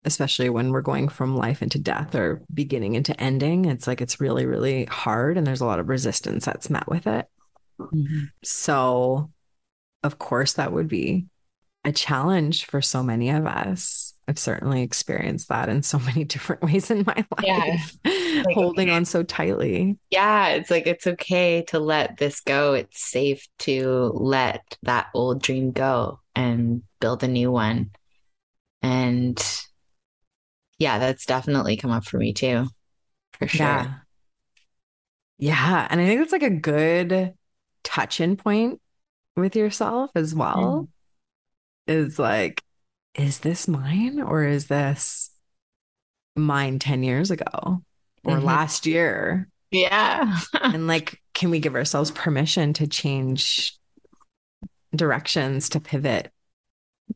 especially 0.06 0.50
when 0.50 0.72
we're 0.72 0.82
going 0.82 1.10
from 1.10 1.36
life 1.36 1.62
into 1.62 1.78
death 1.78 2.16
or 2.16 2.42
beginning 2.54 2.96
into 2.96 3.20
ending 3.22 3.66
it's 3.66 3.86
like 3.86 4.00
it's 4.02 4.22
really 4.22 4.46
really 4.46 4.86
hard 4.86 5.38
and 5.38 5.46
there's 5.46 5.62
a 5.62 5.66
lot 5.66 5.80
of 5.80 5.90
resistance 5.90 6.46
that's 6.46 6.70
met 6.70 6.88
with 6.88 7.06
it 7.06 7.28
Mhm. 7.80 8.30
so 8.44 9.30
of 10.04 10.18
course 10.18 10.54
that 10.54 10.72
would 10.72 10.88
be 10.88 11.26
a 11.90 11.94
challenge 11.94 12.66
for 12.66 12.82
so 12.82 13.04
many 13.04 13.30
of 13.30 13.46
us 13.46 14.14
i've 14.28 14.40
certainly 14.40 14.82
experienced 14.84 15.50
that 15.50 15.70
in 15.70 15.82
so 15.84 16.00
many 16.10 16.24
different 16.24 16.62
ways 16.62 16.90
in 16.92 17.04
my 17.06 17.26
life 17.38 17.98
Yeah. 18.06 18.44
holding 18.54 18.90
on 18.90 19.06
so 19.06 19.24
tightly 19.24 19.98
Yeah, 20.12 20.50
it's 20.50 20.70
like 20.72 20.88
it's 20.88 21.08
okay 21.08 21.64
to 21.70 21.80
let 21.80 22.18
this 22.18 22.40
go. 22.42 22.74
It's 22.74 23.02
safe 23.02 23.48
to 23.60 24.12
let 24.16 24.78
that 24.84 25.08
old 25.14 25.42
dream 25.42 25.72
go 25.72 26.20
and 26.36 26.84
build 27.00 27.24
a 27.24 27.28
new 27.28 27.52
one. 27.52 27.92
And 28.82 29.38
yeah, 30.78 31.00
that's 31.00 31.26
definitely 31.26 31.76
come 31.78 31.92
up 31.92 32.06
for 32.06 32.18
me 32.18 32.34
too, 32.34 32.68
for 33.34 33.48
sure. 33.48 33.66
Yeah. 33.66 33.94
Yeah. 35.38 35.88
And 35.90 36.00
I 36.00 36.06
think 36.06 36.22
it's 36.22 36.32
like 36.32 36.44
a 36.44 36.50
good 36.50 37.34
touch 37.84 38.22
in 38.22 38.36
point 38.38 38.80
with 39.36 39.56
yourself 39.56 40.12
as 40.16 40.36
well. 40.36 40.56
Mm-hmm. 40.58 40.86
Is 41.90 42.20
like, 42.20 42.62
is 43.16 43.40
this 43.40 43.68
mine 43.68 44.22
or 44.22 44.44
is 44.44 44.68
this 44.68 45.32
mine 46.36 46.78
10 46.80 47.04
years 47.04 47.32
ago? 47.32 47.84
or 48.26 48.36
Mhm. 48.38 48.44
last 48.44 48.86
year. 48.86 49.48
Yeah. 49.72 50.38
And 50.62 50.88
like, 50.88 51.22
can 51.34 51.50
we 51.50 51.60
give 51.60 51.74
ourselves 51.76 52.12
permission 52.12 52.74
to 52.74 52.86
change 52.86 53.78
directions, 54.96 55.70
to 55.70 55.80
pivot, 55.80 56.32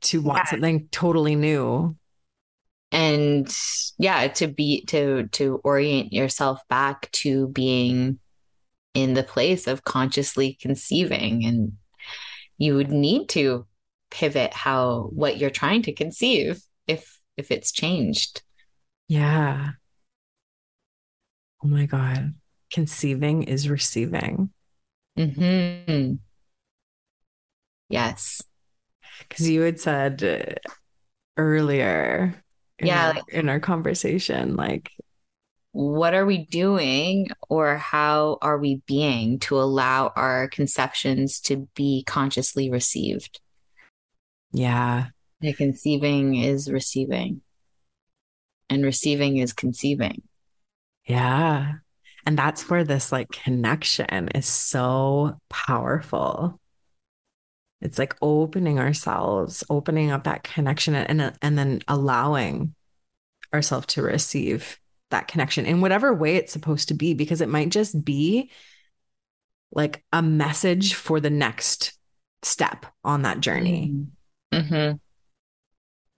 to 0.01 0.21
want 0.21 0.39
Yeah. 0.45 0.49
something 0.51 0.87
totally 0.91 1.35
new? 1.35 1.95
and 2.95 3.51
yeah 3.97 4.27
to 4.27 4.47
be 4.47 4.85
to 4.85 5.27
to 5.29 5.59
orient 5.63 6.13
yourself 6.13 6.59
back 6.69 7.09
to 7.11 7.47
being 7.47 8.19
in 8.93 9.15
the 9.15 9.23
place 9.23 9.65
of 9.65 9.83
consciously 9.83 10.55
conceiving 10.61 11.43
and 11.43 11.71
you 12.59 12.75
would 12.75 12.91
need 12.91 13.27
to 13.29 13.65
pivot 14.13 14.53
how 14.53 15.09
what 15.11 15.37
you're 15.37 15.49
trying 15.49 15.81
to 15.81 15.91
conceive 15.91 16.61
if 16.87 17.19
if 17.35 17.49
it's 17.51 17.71
changed 17.71 18.43
Yeah. 19.07 19.71
Oh 21.63 21.67
my 21.67 21.85
God. 21.87 22.33
Conceiving 22.71 23.43
is 23.43 23.67
receiving. 23.69 24.51
hmm 25.17 26.13
yes 27.89 28.41
Because 29.19 29.49
you 29.49 29.61
had 29.61 29.79
said 29.79 30.59
earlier 31.37 32.43
in, 32.79 32.87
Yeah, 32.87 33.07
our, 33.07 33.13
like- 33.13 33.23
in 33.29 33.49
our 33.49 33.59
conversation, 33.59 34.55
like, 34.55 34.91
what 35.71 36.13
are 36.13 36.25
we 36.25 36.45
doing 36.45 37.27
or 37.49 37.77
how 37.77 38.37
are 38.41 38.59
we 38.59 38.81
being 38.85 39.39
to 39.39 39.59
allow 39.59 40.11
our 40.15 40.47
conceptions 40.47 41.39
to 41.41 41.67
be 41.75 42.03
consciously 42.05 42.69
received 42.69 43.39
yeah, 44.53 45.07
The 45.41 45.53
conceiving 45.53 46.35
is 46.37 46.71
receiving, 46.71 47.41
and 48.69 48.83
receiving 48.83 49.37
is 49.37 49.53
conceiving. 49.53 50.23
yeah. 51.05 51.73
And 52.25 52.37
that's 52.37 52.69
where 52.69 52.83
this 52.85 53.11
like 53.11 53.31
connection 53.31 54.29
is 54.29 54.45
so 54.45 55.37
powerful. 55.49 56.59
It's 57.81 57.99
like 57.99 58.15
opening 58.21 58.79
ourselves, 58.79 59.63
opening 59.69 60.09
up 60.11 60.23
that 60.23 60.43
connection 60.43 60.95
and 60.95 61.37
and 61.41 61.57
then 61.57 61.81
allowing 61.87 62.75
ourselves 63.53 63.87
to 63.87 64.01
receive 64.01 64.79
that 65.11 65.27
connection 65.27 65.65
in 65.65 65.81
whatever 65.81 66.13
way 66.13 66.37
it's 66.37 66.53
supposed 66.53 66.87
to 66.89 66.93
be 66.95 67.13
because 67.13 67.41
it 67.41 67.49
might 67.49 67.69
just 67.69 68.03
be 68.05 68.51
like 69.71 70.03
a 70.13 70.21
message 70.21 70.93
for 70.93 71.19
the 71.19 71.29
next 71.29 71.97
step 72.43 72.85
on 73.03 73.23
that 73.23 73.41
journey. 73.41 73.95
Mm-hmm. 73.95 74.03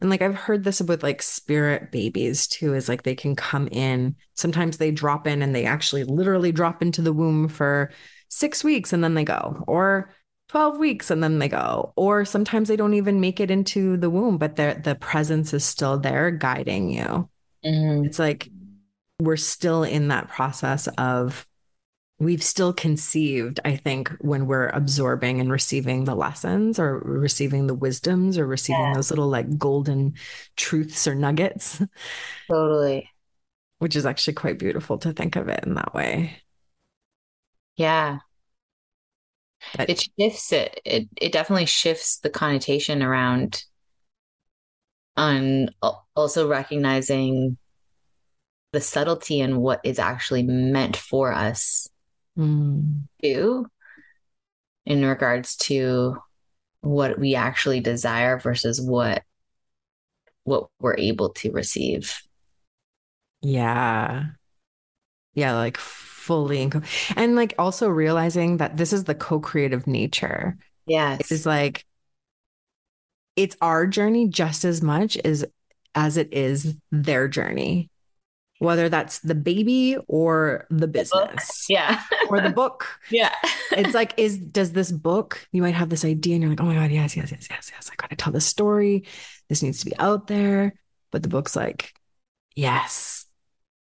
And 0.01 0.09
like 0.09 0.21
I've 0.21 0.35
heard 0.35 0.63
this 0.63 0.81
with 0.81 1.03
like 1.03 1.21
spirit 1.21 1.91
babies 1.91 2.47
too, 2.47 2.73
is 2.73 2.89
like 2.89 3.03
they 3.03 3.15
can 3.15 3.35
come 3.35 3.67
in. 3.71 4.15
Sometimes 4.33 4.77
they 4.77 4.91
drop 4.91 5.25
in 5.25 5.41
and 5.41 5.55
they 5.55 5.65
actually 5.65 6.03
literally 6.03 6.51
drop 6.51 6.81
into 6.81 7.01
the 7.01 7.13
womb 7.13 7.47
for 7.47 7.91
six 8.29 8.63
weeks 8.63 8.91
and 8.91 9.03
then 9.03 9.13
they 9.13 9.23
go, 9.23 9.63
or 9.67 10.11
12 10.49 10.77
weeks 10.77 11.09
and 11.09 11.23
then 11.23 11.39
they 11.39 11.47
go. 11.47 11.93
Or 11.95 12.25
sometimes 12.25 12.67
they 12.67 12.75
don't 12.75 12.93
even 12.93 13.19
make 13.19 13.39
it 13.39 13.49
into 13.49 13.97
the 13.97 14.09
womb, 14.09 14.37
but 14.37 14.57
the 14.57 14.79
the 14.83 14.95
presence 14.95 15.53
is 15.53 15.63
still 15.63 15.97
there 15.97 16.29
guiding 16.29 16.89
you. 16.89 17.29
Mm-hmm. 17.65 18.05
It's 18.05 18.19
like 18.19 18.49
we're 19.19 19.37
still 19.37 19.83
in 19.83 20.09
that 20.09 20.27
process 20.27 20.87
of 20.97 21.47
we've 22.17 22.43
still 22.43 22.71
conceived, 22.73 23.59
I 23.65 23.75
think, 23.75 24.09
when 24.21 24.47
we're 24.47 24.69
absorbing 24.69 25.41
and 25.41 25.51
receiving 25.51 26.05
the 26.05 26.15
lessons 26.15 26.79
or 26.79 26.99
receiving 26.99 27.67
the 27.67 27.73
wisdoms 27.75 28.37
or 28.37 28.47
receiving 28.47 28.81
Yeah. 28.81 28.93
those 28.93 29.09
little 29.09 29.27
like 29.27 29.57
golden 29.57 30.13
truths 30.55 31.07
or 31.07 31.15
nuggets, 31.15 31.81
Totally. 32.47 33.09
which 33.79 33.95
is 33.97 34.05
actually 34.05 34.35
quite 34.35 34.57
beautiful 34.59 34.97
to 34.99 35.11
think 35.11 35.35
of 35.35 35.49
it 35.49 35.65
in 35.65 35.73
that 35.75 35.93
way. 35.93 36.41
Yeah. 37.75 38.19
But- 39.75 39.89
It 39.89 40.07
shifts 40.17 40.53
it. 40.53 40.79
It 40.85 41.09
it 41.19 41.31
definitely 41.33 41.65
shifts 41.65 42.19
the 42.19 42.29
connotation 42.29 43.01
around 43.03 43.63
on 45.17 45.69
also 46.15 46.47
recognizing 46.47 47.57
the 48.73 48.81
subtlety 48.81 49.39
and 49.41 49.57
what 49.61 49.79
is 49.83 49.97
actually 49.99 50.43
meant 50.43 50.95
for 50.97 51.31
us 51.33 51.87
Mm, 52.37 53.07
do 53.21 53.65
in 54.85 55.03
regards 55.05 55.55
to 55.55 56.17
what 56.81 57.19
we 57.19 57.35
actually 57.35 57.79
desire 57.79 58.39
versus 58.39 58.81
what 58.81 59.23
what 60.43 60.69
we're 60.79 60.95
able 60.97 61.29
to 61.29 61.51
receive. 61.51 62.21
yeah. 63.41 64.31
Yeah, 65.33 65.53
like 65.55 65.77
fully. 65.77 66.69
co- 66.69 66.81
And 67.15 67.35
like 67.35 67.53
also 67.59 67.89
realizing 67.89 68.57
that 68.57 68.77
this 68.77 68.93
is 68.93 69.03
the 69.03 69.15
co 69.15 69.39
creative 69.39 69.85
nature. 69.87 70.57
Yes. 70.87 71.31
is 71.31 71.45
like 71.45 71.85
it's 73.35 73.57
our 73.61 73.85
journey 73.87 74.27
just 74.27 74.63
as 74.65 74.81
much 74.81 75.17
as 75.17 75.45
as 75.93 76.17
it 76.17 76.31
is 76.33 76.75
their 76.91 77.27
journey 77.27 77.89
whether 78.59 78.87
that's 78.87 79.19
the 79.19 79.35
baby 79.35 79.97
or 80.07 80.65
the 80.69 80.87
business 80.87 81.65
yeah. 81.69 82.01
or 82.29 82.39
the 82.39 82.49
book 82.55 82.87
yeah. 83.09 83.33
it's 83.71 83.93
like 83.93 84.13
is 84.17 84.37
does 84.37 84.71
this 84.71 84.91
book 84.91 85.47
you 85.51 85.61
might 85.61 85.75
have 85.75 85.89
this 85.89 86.05
idea 86.05 86.35
and 86.35 86.43
you're 86.43 86.49
like 86.49 86.61
oh 86.61 86.65
my 86.65 86.75
god 86.75 86.91
yes 86.91 87.17
yes 87.17 87.31
yes 87.31 87.47
yes 87.49 87.71
yes 87.73 87.89
i 87.91 87.95
gotta 87.97 88.15
tell 88.15 88.31
this 88.31 88.45
story 88.45 89.05
this 89.49 89.61
needs 89.61 89.79
to 89.79 89.85
be 89.85 89.97
out 89.97 90.27
there 90.27 90.73
but 91.11 91.21
the 91.21 91.29
book's 91.29 91.55
like 91.55 91.93
yes 92.55 93.25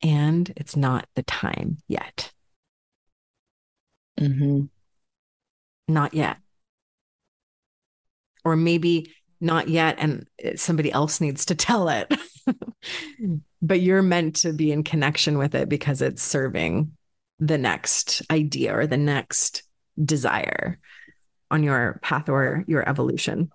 and 0.03 0.53
it's 0.57 0.77
not 0.77 1.07
the 1.14 1.22
time 1.22 1.77
yet 1.88 2.33
mm-hmm. 4.20 4.62
not 5.88 6.14
yet. 6.14 6.38
Or 8.44 8.57
maybe 8.57 9.12
not 9.40 9.68
yet, 9.68 9.96
and 9.98 10.27
somebody 10.57 10.92
else 10.92 11.20
needs 11.20 11.46
to 11.46 11.55
tell 11.55 11.88
it. 11.88 12.12
but 13.62 13.80
you're 13.80 14.02
meant 14.02 14.37
to 14.37 14.52
be 14.52 14.72
in 14.72 14.83
connection 14.85 15.38
with 15.38 15.54
it 15.54 15.68
because 15.68 16.02
it's 16.02 16.22
serving 16.22 16.92
the 17.40 17.59
next 17.59 18.22
idea 18.30 18.76
or 18.76 18.87
the 18.87 18.96
next 18.96 19.62
desire 20.02 20.78
on 21.50 21.62
your 21.62 22.00
path 22.02 22.28
or 22.28 22.64
your 22.66 22.88
evolution. 22.88 23.50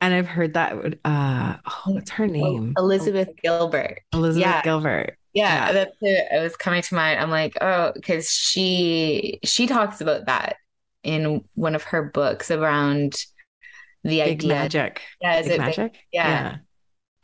And 0.00 0.14
I've 0.14 0.26
heard 0.28 0.54
that. 0.54 0.74
Uh, 1.04 1.56
oh, 1.66 1.82
what's 1.92 2.10
her 2.10 2.26
name? 2.28 2.74
Elizabeth 2.76 3.30
Gilbert. 3.42 4.00
Elizabeth 4.12 4.40
yeah. 4.46 4.62
Gilbert. 4.62 5.18
Yeah, 5.32 5.66
Yeah. 5.66 5.72
that's 5.72 5.96
it. 6.00 6.28
It 6.30 6.42
was 6.42 6.56
coming 6.56 6.82
to 6.82 6.94
mind. 6.94 7.18
I'm 7.20 7.30
like, 7.30 7.54
oh, 7.60 7.92
because 7.94 8.30
she 8.30 9.40
she 9.44 9.66
talks 9.66 10.00
about 10.00 10.26
that 10.26 10.56
in 11.02 11.44
one 11.54 11.74
of 11.74 11.82
her 11.84 12.02
books 12.04 12.50
around 12.50 13.14
the 14.04 14.18
Big 14.20 14.38
idea. 14.38 14.48
magic. 14.48 15.02
Yeah, 15.20 15.40
is 15.40 15.46
Big 15.48 15.54
it 15.54 15.58
big- 15.58 15.66
magic? 15.78 15.96
yeah. 16.12 16.56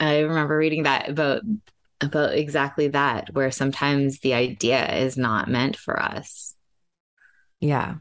I 0.01 0.21
remember 0.21 0.57
reading 0.57 0.85
that 0.85 1.09
about 1.09 1.43
about 2.01 2.35
exactly 2.35 2.89
that, 2.89 3.33
where 3.33 3.51
sometimes 3.51 4.21
the 4.21 4.35
idea 4.35 4.93
is 4.97 5.17
not 5.17 5.49
meant 5.49 5.77
for 5.77 6.01
us. 6.01 6.55
Yeah. 7.61 7.97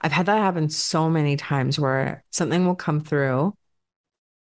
I've 0.00 0.12
had 0.12 0.26
that 0.26 0.38
happen 0.38 0.68
so 0.68 1.08
many 1.08 1.36
times 1.36 1.78
where 1.78 2.24
something 2.30 2.66
will 2.66 2.74
come 2.74 3.00
through 3.00 3.54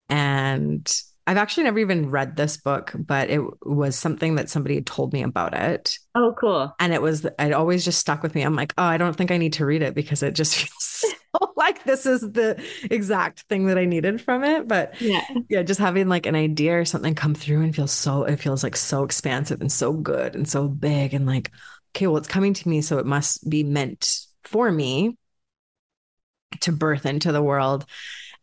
and 0.09 0.91
I've 1.25 1.37
actually 1.37 1.65
never 1.65 1.79
even 1.79 2.09
read 2.09 2.35
this 2.35 2.57
book, 2.57 2.91
but 2.95 3.29
it 3.29 3.41
was 3.63 3.95
something 3.95 4.35
that 4.35 4.49
somebody 4.49 4.75
had 4.75 4.87
told 4.87 5.13
me 5.13 5.21
about 5.21 5.53
it. 5.53 5.99
Oh, 6.15 6.33
cool. 6.39 6.73
And 6.79 6.91
it 6.91 7.03
was, 7.03 7.25
it 7.25 7.53
always 7.53 7.85
just 7.85 7.99
stuck 7.99 8.23
with 8.23 8.33
me. 8.33 8.41
I'm 8.41 8.55
like, 8.55 8.73
oh, 8.79 8.83
I 8.83 8.97
don't 8.97 9.15
think 9.15 9.29
I 9.29 9.37
need 9.37 9.53
to 9.53 9.65
read 9.65 9.83
it 9.83 9.93
because 9.93 10.23
it 10.23 10.33
just 10.33 10.55
feels 11.03 11.08
like 11.55 11.83
this 11.83 12.05
is 12.05 12.21
the 12.21 12.61
exact 12.89 13.41
thing 13.43 13.67
that 13.67 13.77
I 13.77 13.85
needed 13.85 14.21
from 14.21 14.43
it. 14.43 14.67
But 14.67 14.95
Yeah. 14.99 15.23
yeah, 15.47 15.63
just 15.63 15.79
having 15.79 16.07
like 16.09 16.25
an 16.25 16.35
idea 16.35 16.79
or 16.79 16.85
something 16.85 17.15
come 17.15 17.35
through 17.35 17.61
and 17.61 17.75
feels 17.75 17.91
so, 17.91 18.23
it 18.23 18.37
feels 18.37 18.63
like 18.63 18.75
so 18.75 19.03
expansive 19.03 19.61
and 19.61 19.71
so 19.71 19.93
good 19.93 20.35
and 20.35 20.47
so 20.47 20.67
big 20.67 21.13
and 21.13 21.25
like, 21.25 21.51
okay, 21.95 22.07
well, 22.07 22.17
it's 22.17 22.27
coming 22.27 22.53
to 22.53 22.69
me. 22.69 22.81
So 22.81 22.99
it 22.99 23.05
must 23.05 23.49
be 23.49 23.63
meant 23.63 24.21
for 24.43 24.71
me 24.71 25.17
to 26.61 26.71
birth 26.71 27.05
into 27.05 27.31
the 27.31 27.41
world. 27.43 27.85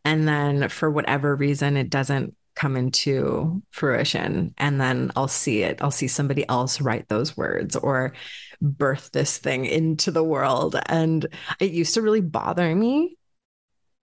And 0.05 0.27
then 0.27 0.68
for 0.68 0.90
whatever 0.90 1.35
reason, 1.35 1.77
it 1.77 1.90
doesn't 1.90 2.35
come 2.57 2.77
into 2.77 3.62
fruition. 3.71 4.55
And 4.59 4.81
then 4.81 5.12
I'll 5.14 5.29
see 5.29 5.62
it. 5.62 5.81
I'll 5.81 5.90
see 5.90 6.09
somebody 6.09 6.49
else 6.49 6.81
write 6.81 7.09
those 7.09 7.37
words 7.37 7.77
or 7.77 8.14
birth 8.61 9.11
this 9.12 9.38
thing 9.38 9.66
into 9.66 10.11
the 10.11 10.25
world. 10.25 10.75
And 10.87 11.27
it 11.61 11.71
used 11.71 11.95
to 11.95 12.03
really 12.03 12.23
bother 12.23 12.75
me 12.75 13.16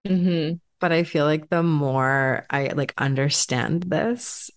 mm-hmm. 0.07 0.55
but 0.79 0.91
I 0.91 1.03
feel 1.03 1.25
like 1.25 1.49
the 1.49 1.63
more 1.63 2.45
I 2.49 2.67
like 2.67 2.93
understand 2.97 3.83
this, 3.83 4.51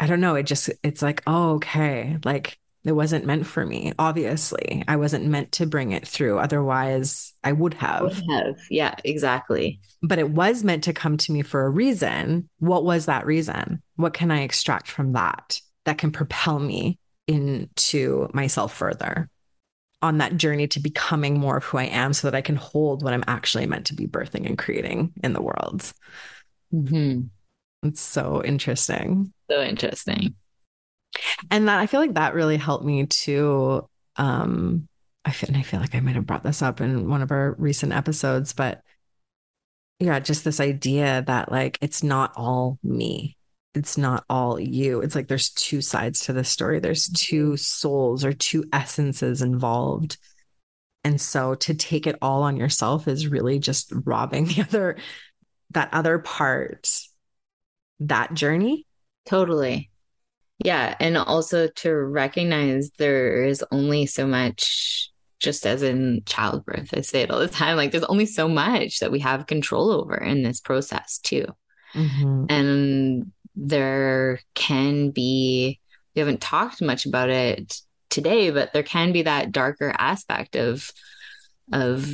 I 0.00 0.06
don't 0.06 0.20
know, 0.20 0.34
it 0.36 0.44
just 0.44 0.70
it's 0.82 1.02
like, 1.02 1.22
oh, 1.26 1.54
okay, 1.54 2.18
like 2.24 2.58
it 2.84 2.92
wasn't 2.92 3.26
meant 3.26 3.46
for 3.46 3.66
me. 3.66 3.92
Obviously, 3.98 4.84
I 4.86 4.96
wasn't 4.96 5.26
meant 5.26 5.52
to 5.52 5.66
bring 5.66 5.92
it 5.92 6.06
through. 6.06 6.38
Otherwise, 6.38 7.32
I 7.42 7.52
would 7.52 7.74
have. 7.74 8.02
Would 8.02 8.22
have. 8.30 8.56
Yeah, 8.70 8.94
exactly. 9.04 9.80
But 10.02 10.18
it 10.18 10.30
was 10.30 10.64
meant 10.64 10.84
to 10.84 10.92
come 10.92 11.16
to 11.18 11.32
me 11.32 11.42
for 11.42 11.64
a 11.64 11.70
reason. 11.70 12.48
What 12.58 12.84
was 12.84 13.06
that 13.06 13.26
reason? 13.26 13.82
What 13.96 14.14
can 14.14 14.30
I 14.30 14.42
extract 14.42 14.88
from 14.88 15.12
that 15.12 15.60
that 15.84 15.98
can 15.98 16.12
propel 16.12 16.58
me 16.58 16.98
into 17.26 18.28
myself 18.32 18.74
further 18.74 19.28
on 20.00 20.18
that 20.18 20.36
journey 20.36 20.68
to 20.68 20.80
becoming 20.80 21.38
more 21.38 21.56
of 21.56 21.64
who 21.64 21.78
I 21.78 21.84
am 21.84 22.12
so 22.12 22.28
that 22.28 22.36
I 22.36 22.40
can 22.40 22.56
hold 22.56 23.02
what 23.02 23.12
I'm 23.12 23.24
actually 23.26 23.66
meant 23.66 23.86
to 23.86 23.94
be 23.94 24.06
birthing 24.06 24.46
and 24.46 24.56
creating 24.56 25.12
in 25.24 25.32
the 25.32 25.42
world. 25.42 25.92
Mm-hmm. 26.72 27.22
It's 27.82 28.00
so 28.00 28.42
interesting. 28.44 29.32
So 29.50 29.62
interesting. 29.62 30.36
And 31.50 31.68
that 31.68 31.78
I 31.78 31.86
feel 31.86 32.00
like 32.00 32.14
that 32.14 32.34
really 32.34 32.56
helped 32.56 32.84
me 32.84 33.06
to 33.06 33.88
um 34.16 34.88
I 35.24 35.30
feel, 35.30 35.48
and 35.48 35.58
I 35.58 35.62
feel 35.62 35.80
like 35.80 35.94
I 35.94 36.00
might 36.00 36.14
have 36.14 36.26
brought 36.26 36.42
this 36.42 36.62
up 36.62 36.80
in 36.80 37.08
one 37.10 37.20
of 37.20 37.30
our 37.30 37.54
recent 37.58 37.92
episodes, 37.92 38.54
but 38.54 38.82
yeah, 40.00 40.20
just 40.20 40.44
this 40.44 40.60
idea 40.60 41.22
that 41.26 41.50
like 41.50 41.78
it's 41.80 42.02
not 42.02 42.32
all 42.36 42.78
me. 42.82 43.36
It's 43.74 43.98
not 43.98 44.24
all 44.30 44.58
you. 44.58 45.00
It's 45.00 45.14
like 45.14 45.28
there's 45.28 45.50
two 45.50 45.82
sides 45.82 46.20
to 46.20 46.32
the 46.32 46.44
story. 46.44 46.80
There's 46.80 47.08
two 47.08 47.56
souls 47.56 48.24
or 48.24 48.32
two 48.32 48.64
essences 48.72 49.42
involved. 49.42 50.16
And 51.04 51.20
so 51.20 51.54
to 51.56 51.74
take 51.74 52.06
it 52.06 52.16
all 52.22 52.42
on 52.42 52.56
yourself 52.56 53.08
is 53.08 53.28
really 53.28 53.58
just 53.58 53.92
robbing 54.04 54.44
the 54.46 54.62
other 54.62 54.96
that 55.70 55.92
other 55.92 56.18
part 56.18 56.88
that 58.00 58.34
journey. 58.34 58.86
Totally. 59.26 59.90
Yeah. 60.58 60.94
And 60.98 61.16
also 61.16 61.68
to 61.68 61.94
recognize 61.94 62.90
there 62.98 63.44
is 63.44 63.64
only 63.70 64.06
so 64.06 64.26
much, 64.26 65.10
just 65.38 65.66
as 65.66 65.82
in 65.82 66.22
childbirth, 66.26 66.90
I 66.92 67.02
say 67.02 67.22
it 67.22 67.30
all 67.30 67.38
the 67.38 67.48
time 67.48 67.76
like, 67.76 67.92
there's 67.92 68.04
only 68.04 68.26
so 68.26 68.48
much 68.48 69.00
that 69.00 69.12
we 69.12 69.20
have 69.20 69.46
control 69.46 69.92
over 69.92 70.16
in 70.16 70.42
this 70.42 70.60
process, 70.60 71.18
too. 71.18 71.46
Mm-hmm. 71.94 72.46
And 72.48 73.32
there 73.54 74.40
can 74.54 75.10
be, 75.10 75.80
we 76.14 76.20
haven't 76.20 76.40
talked 76.40 76.82
much 76.82 77.06
about 77.06 77.30
it 77.30 77.80
today, 78.10 78.50
but 78.50 78.72
there 78.72 78.82
can 78.82 79.12
be 79.12 79.22
that 79.22 79.52
darker 79.52 79.94
aspect 79.96 80.56
of, 80.56 80.90
of 81.72 82.10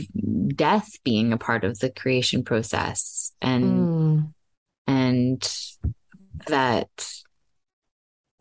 death 0.48 0.90
being 1.04 1.32
a 1.32 1.38
part 1.38 1.64
of 1.64 1.78
the 1.78 1.88
creation 1.88 2.42
process 2.42 3.32
and 3.40 3.64
mm. 3.64 4.32
and 4.86 5.56
that 6.48 6.88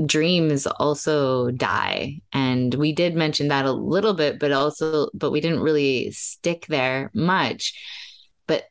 dreams 0.06 0.66
also 0.66 1.52
die. 1.52 2.22
And 2.32 2.74
we 2.74 2.94
did 2.94 3.16
mention 3.16 3.50
that 3.50 3.66
a 3.66 3.72
little 3.72 4.14
bit 4.14 4.40
but 4.40 4.52
also 4.52 5.10
but 5.14 5.32
we 5.32 5.42
didn't 5.42 5.62
really 5.62 6.12
stick 6.12 6.66
there 6.68 7.12
much. 7.14 7.74
But 8.48 8.66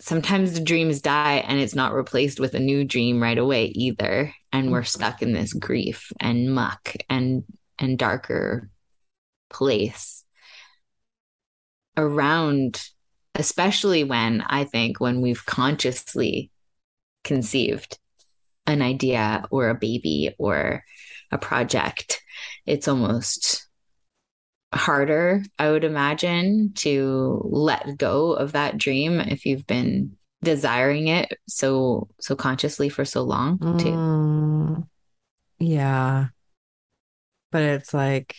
sometimes 0.00 0.52
the 0.52 0.60
dreams 0.60 1.00
die 1.00 1.44
and 1.46 1.60
it's 1.60 1.74
not 1.74 1.94
replaced 1.94 2.40
with 2.40 2.54
a 2.54 2.60
new 2.60 2.84
dream 2.84 3.22
right 3.22 3.38
away 3.38 3.66
either. 3.66 4.32
And 4.52 4.70
we're 4.70 4.80
mm-hmm. 4.80 4.86
stuck 4.86 5.22
in 5.22 5.32
this 5.32 5.52
grief 5.52 6.12
and 6.20 6.54
muck 6.54 6.94
and 7.08 7.44
and 7.78 7.98
darker 7.98 8.70
place 9.50 10.24
around 11.96 12.82
especially 13.34 14.04
when 14.04 14.42
i 14.46 14.64
think 14.64 15.00
when 15.00 15.20
we've 15.20 15.46
consciously 15.46 16.50
conceived 17.24 17.98
an 18.66 18.82
idea 18.82 19.44
or 19.50 19.68
a 19.68 19.74
baby 19.74 20.34
or 20.38 20.84
a 21.30 21.38
project, 21.38 22.22
it's 22.66 22.88
almost 22.88 23.66
harder, 24.72 25.42
I 25.58 25.70
would 25.70 25.84
imagine, 25.84 26.72
to 26.76 27.40
let 27.44 27.96
go 27.96 28.32
of 28.32 28.52
that 28.52 28.78
dream 28.78 29.20
if 29.20 29.46
you've 29.46 29.66
been 29.66 30.16
desiring 30.42 31.08
it 31.08 31.32
so 31.48 32.08
so 32.20 32.36
consciously 32.36 32.88
for 32.88 33.04
so 33.04 33.22
long 33.22 33.58
too. 33.58 33.90
Mm, 33.90 34.86
yeah. 35.58 36.26
But 37.50 37.62
it's 37.62 37.94
like 37.94 38.34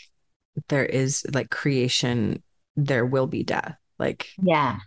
there 0.69 0.85
is 0.85 1.25
like 1.33 1.49
creation, 1.49 2.43
there 2.75 3.05
will 3.05 3.27
be 3.27 3.43
death. 3.43 3.75
Like 3.97 4.27
yeah 4.41 4.77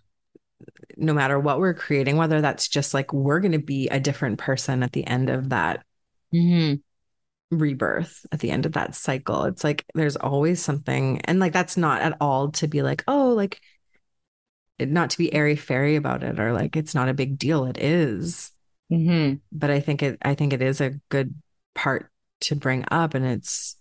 no 1.01 1.15
matter 1.15 1.39
what 1.39 1.59
we're 1.59 1.75
creating, 1.75 2.17
whether 2.17 2.41
that's 2.41 2.69
just 2.69 2.95
like 2.95 3.13
we're 3.13 3.41
going 3.41 3.53
to 3.53 3.59
be 3.59 3.89
a 3.89 3.99
different 3.99 4.39
person 4.39 4.83
at 4.83 4.93
the 4.93 5.07
end 5.07 5.31
of 5.31 5.49
that 5.49 5.85
mm-hmm. 6.33 6.75
rebirth, 7.57 8.27
at 8.31 8.41
the 8.41 8.51
end 8.51 8.67
of 8.67 8.73
that 8.73 8.95
cycle. 8.95 9.45
It's 9.45 9.65
like 9.65 9.85
there's 9.95 10.17
always 10.17 10.63
something, 10.63 11.21
and 11.23 11.41
like 11.41 11.53
that's 11.53 11.77
not 11.77 12.03
at 12.03 12.17
all 12.21 12.51
to 12.53 12.69
be 12.69 12.83
like, 12.83 13.03
oh, 13.09 13.31
like 13.31 13.61
not 14.79 15.11
to 15.11 15.19
be 15.19 15.33
airy 15.33 15.57
fairy 15.57 15.97
about 15.97 16.23
it 16.23 16.41
or 16.41 16.53
like 16.53 16.77
it's 16.77 16.95
not 16.95 17.09
a 17.09 17.15
big 17.15 17.39
deal. 17.39 17.65
It 17.65 17.79
is. 17.79 18.53
Mm-hmm. 18.93 19.37
But 19.53 19.71
I 19.71 19.81
think 19.81 20.03
it, 20.03 20.19
I 20.23 20.35
think 20.35 20.53
it 20.53 20.63
is 20.63 20.81
a 20.81 20.99
good 21.09 21.35
part 21.75 22.11
to 22.43 22.57
bring 22.57 22.85
up, 22.91 23.15
and 23.15 23.25
it's 23.25 23.77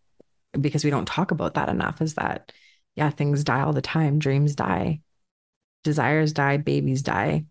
because 0.59 0.83
we 0.83 0.89
don't 0.89 1.07
talk 1.07 1.31
about 1.31 1.55
that 1.55 1.69
enough. 1.69 2.01
Is 2.01 2.15
that 2.15 2.51
yeah, 2.95 3.09
things 3.09 3.43
die 3.43 3.61
all 3.61 3.73
the 3.73 3.81
time, 3.81 4.19
dreams 4.19 4.55
die 4.55 5.01
desires 5.83 6.33
die, 6.33 6.57
babies 6.57 7.01
die. 7.01 7.45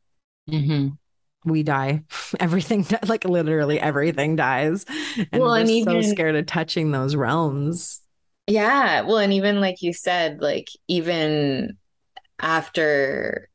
Mm-hmm. 0.50 1.50
We 1.50 1.62
die. 1.62 2.04
Everything, 2.40 2.86
like 3.06 3.24
literally 3.24 3.80
everything 3.80 4.36
dies. 4.36 4.84
And 5.16 5.28
well, 5.42 5.50
we're 5.50 5.60
and 5.60 5.70
even, 5.70 6.02
so 6.02 6.10
scared 6.10 6.36
of 6.36 6.46
touching 6.46 6.90
those 6.90 7.14
realms. 7.14 8.00
Yeah. 8.46 9.02
Well, 9.02 9.18
and 9.18 9.32
even 9.32 9.60
like 9.60 9.82
you 9.82 9.92
said, 9.92 10.40
like 10.40 10.68
even 10.88 11.76
after 12.40 13.48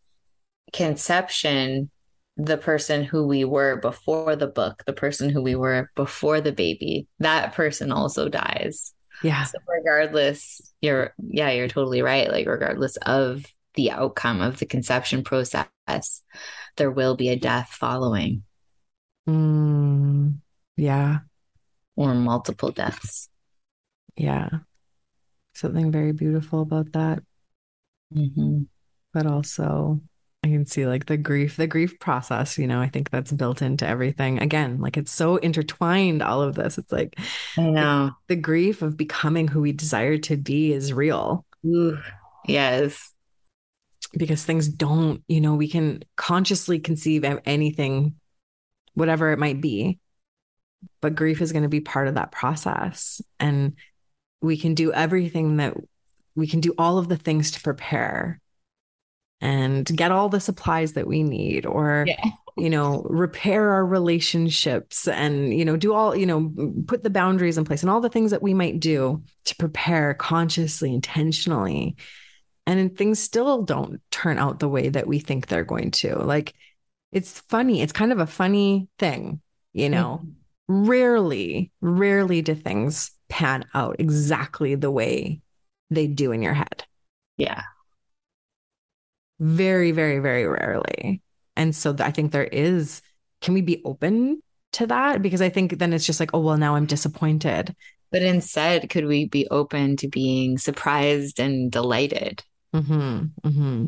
conception, 0.71 1.89
the 2.38 2.57
person 2.57 3.03
who 3.03 3.27
we 3.27 3.45
were 3.45 3.77
before 3.77 4.36
the 4.36 4.47
book, 4.47 4.83
the 4.86 4.93
person 4.93 5.29
who 5.29 5.41
we 5.41 5.55
were 5.55 5.91
before 5.95 6.41
the 6.41 6.51
baby, 6.51 7.07
that 7.19 7.53
person 7.53 7.91
also 7.91 8.27
dies. 8.29 8.93
Yeah. 9.21 9.43
So 9.43 9.59
regardless, 9.67 10.62
you're 10.81 11.13
yeah, 11.17 11.51
you're 11.51 11.67
totally 11.67 12.01
right. 12.01 12.29
Like 12.29 12.47
regardless 12.47 12.97
of 12.97 13.45
the 13.75 13.91
outcome 13.91 14.41
of 14.41 14.59
the 14.59 14.65
conception 14.65 15.23
process, 15.23 15.67
there 16.77 16.91
will 16.91 17.15
be 17.15 17.29
a 17.29 17.36
death 17.36 17.69
following. 17.69 18.43
Mm, 19.27 20.36
yeah. 20.77 21.19
Or 21.95 22.13
multiple 22.15 22.71
deaths. 22.71 23.29
Yeah. 24.15 24.49
Something 25.55 25.91
very 25.91 26.12
beautiful 26.12 26.62
about 26.62 26.91
that. 26.93 27.23
Mm-hmm. 28.13 28.63
But 29.13 29.27
also, 29.27 30.01
I 30.43 30.47
can 30.47 30.65
see 30.65 30.88
like 30.88 31.05
the 31.05 31.17
grief, 31.17 31.55
the 31.55 31.67
grief 31.67 31.99
process, 31.99 32.57
you 32.57 32.67
know, 32.67 32.81
I 32.81 32.89
think 32.89 33.09
that's 33.09 33.31
built 33.31 33.62
into 33.62 33.88
everything. 33.88 34.39
Again, 34.39 34.81
like 34.81 34.97
it's 34.97 35.12
so 35.12 35.38
intertwined, 35.38 36.21
all 36.21 36.41
of 36.41 36.55
this. 36.55 36.77
It's 36.77 36.91
like, 36.91 37.17
I 37.57 37.62
know 37.62 38.05
the, 38.27 38.36
the 38.36 38.41
grief 38.41 38.81
of 38.81 38.97
becoming 38.97 39.47
who 39.47 39.62
we 39.62 39.71
desire 39.71 40.17
to 40.17 40.38
be 40.38 40.73
is 40.73 40.91
real. 40.91 41.45
Ooh, 41.65 41.97
yes 42.45 43.12
because 44.17 44.43
things 44.43 44.67
don't, 44.67 45.23
you 45.28 45.41
know, 45.41 45.56
we 45.56 45.67
can 45.67 46.04
consciously 46.15 46.80
conceive 46.80 47.23
of 47.23 47.39
anything, 47.45 48.15
whatever 48.93 49.32
it 49.32 49.39
might 49.39 49.62
be, 49.62 49.99
but 51.02 51.15
grief 51.15 51.41
is 51.41 51.52
going 51.52 51.63
to 51.63 51.69
be 51.69 51.82
part 51.82 52.08
of 52.08 52.15
that 52.15 52.32
process. 52.32 53.21
And 53.39 53.73
we 54.41 54.58
can 54.58 54.76
do 54.76 54.93
everything 54.93 55.58
that 55.58 55.76
we 56.36 56.47
can 56.47 56.60
do 56.60 56.73
all 56.78 56.97
of 56.97 57.10
the 57.10 57.17
things 57.17 57.52
to 57.52 57.62
prepare 57.62 58.39
and 59.41 59.86
get 59.86 60.12
all 60.12 60.30
the 60.30 60.39
supplies 60.39 60.93
that 60.93 61.08
we 61.08 61.21
need 61.21 61.65
or 61.65 62.06
yeah. 62.08 62.23
you 62.58 62.69
know 62.69 63.06
repair 63.10 63.71
our 63.71 63.86
relationships 63.86 65.08
and 65.08 65.54
you 65.54 65.65
know 65.65 65.76
do 65.76 65.93
all 65.93 66.15
you 66.15 66.26
know 66.26 66.52
put 66.88 67.04
the 67.04 67.10
boundaries 67.10 67.58
in 67.58 67.65
place 67.65 67.84
and 67.84 67.89
all 67.89 68.02
the 68.02 68.10
things 68.10 68.32
that 68.32 68.41
we 68.41 68.54
might 68.54 68.80
do 68.80 69.21
to 69.43 69.56
prepare 69.58 70.13
consciously 70.13 70.93
intentionally 70.93 71.95
and 72.65 72.97
things 72.97 73.19
still 73.19 73.63
don't 73.63 74.02
turn 74.12 74.38
out 74.38 74.60
the 74.60 74.69
way 74.69 74.89
that 74.89 75.08
we 75.08 75.19
think 75.19 75.47
they're 75.47 75.64
going 75.64 75.91
to. 75.91 76.16
Like 76.18 76.53
it's 77.11 77.39
funny. 77.41 77.82
It's 77.82 77.93
kind 77.93 78.11
of 78.11 78.20
a 78.20 78.28
funny 78.28 78.88
thing, 78.99 79.41
you 79.74 79.89
know. 79.89 80.22
Mm-hmm. 80.24 80.86
Rarely, 80.86 81.72
rarely 81.82 82.41
do 82.41 82.55
things 82.55 83.11
pan 83.28 83.66
out 83.74 83.97
exactly 83.99 84.76
the 84.76 84.89
way 84.89 85.41
they 85.89 86.07
do 86.07 86.32
in 86.32 86.41
your 86.41 86.53
head. 86.53 86.86
Yeah. 87.38 87.64
Very, 89.39 89.91
very, 89.91 90.20
very 90.20 90.47
rarely. 90.47 91.22
And 91.55 91.76
so 91.76 91.95
I 91.99 92.11
think 92.11 92.32
there 92.32 92.45
is, 92.45 93.01
can 93.41 93.53
we 93.53 93.61
be 93.61 93.82
open 93.84 94.41
to 94.74 94.88
that? 94.88 95.22
Because 95.22 95.41
I 95.41 95.49
think 95.49 95.78
then 95.78 95.91
it's 95.91 96.05
just 96.05 96.20
like, 96.20 96.32
oh, 96.34 96.39
well, 96.39 96.57
now 96.57 96.76
I'm 96.76 96.86
disappointed. 96.86 97.76
But 98.11 98.22
instead, 98.22 98.89
could 98.89 99.05
we 99.05 99.28
be 99.28 99.47
open 99.49 99.97
to 99.97 100.07
being 100.07 100.57
surprised 100.57 101.39
and 101.39 101.72
delighted? 101.72 102.43
Mm-hmm, 102.74 103.47
mm-hmm. 103.47 103.86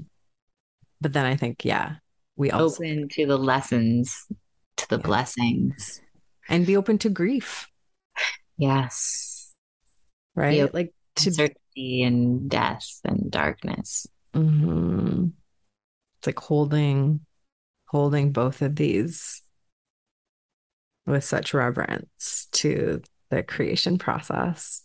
But 1.01 1.13
then 1.13 1.25
I 1.25 1.35
think, 1.35 1.65
yeah, 1.65 1.95
we 2.35 2.51
also 2.51 2.83
open 2.83 3.09
to 3.09 3.25
the 3.25 3.37
lessons, 3.37 4.25
to 4.77 4.89
the 4.89 4.97
yeah. 4.97 5.05
blessings, 5.05 6.01
and 6.47 6.65
be 6.65 6.77
open 6.77 6.97
to 6.99 7.09
grief. 7.09 7.67
Yes, 8.57 9.53
right. 10.35 10.73
Like 10.73 10.93
to 11.17 11.29
uncertainty 11.29 12.03
and 12.03 12.49
death 12.49 12.99
and 13.03 13.31
darkness. 13.31 14.07
Mm-hmm. 14.33 15.27
It's 16.19 16.27
like 16.27 16.39
holding, 16.39 17.21
holding 17.87 18.31
both 18.31 18.61
of 18.61 18.75
these 18.75 19.41
with 21.05 21.23
such 21.23 21.53
reverence 21.53 22.47
to 22.51 23.01
the 23.29 23.43
creation 23.43 23.97
process. 23.97 24.83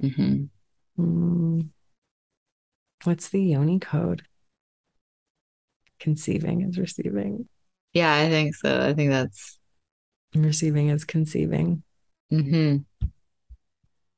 hmm 0.00 0.44
Mm. 0.98 1.70
What's 3.04 3.28
the 3.30 3.42
yoni 3.42 3.78
code? 3.78 4.22
Conceiving 5.98 6.62
is 6.62 6.78
receiving. 6.78 7.48
Yeah, 7.92 8.14
I 8.14 8.28
think 8.28 8.54
so. 8.54 8.80
I 8.80 8.94
think 8.94 9.10
that's 9.10 9.58
Receiving 10.34 10.90
is 10.90 11.04
conceiving. 11.04 11.82
Mm-hmm. 12.32 12.76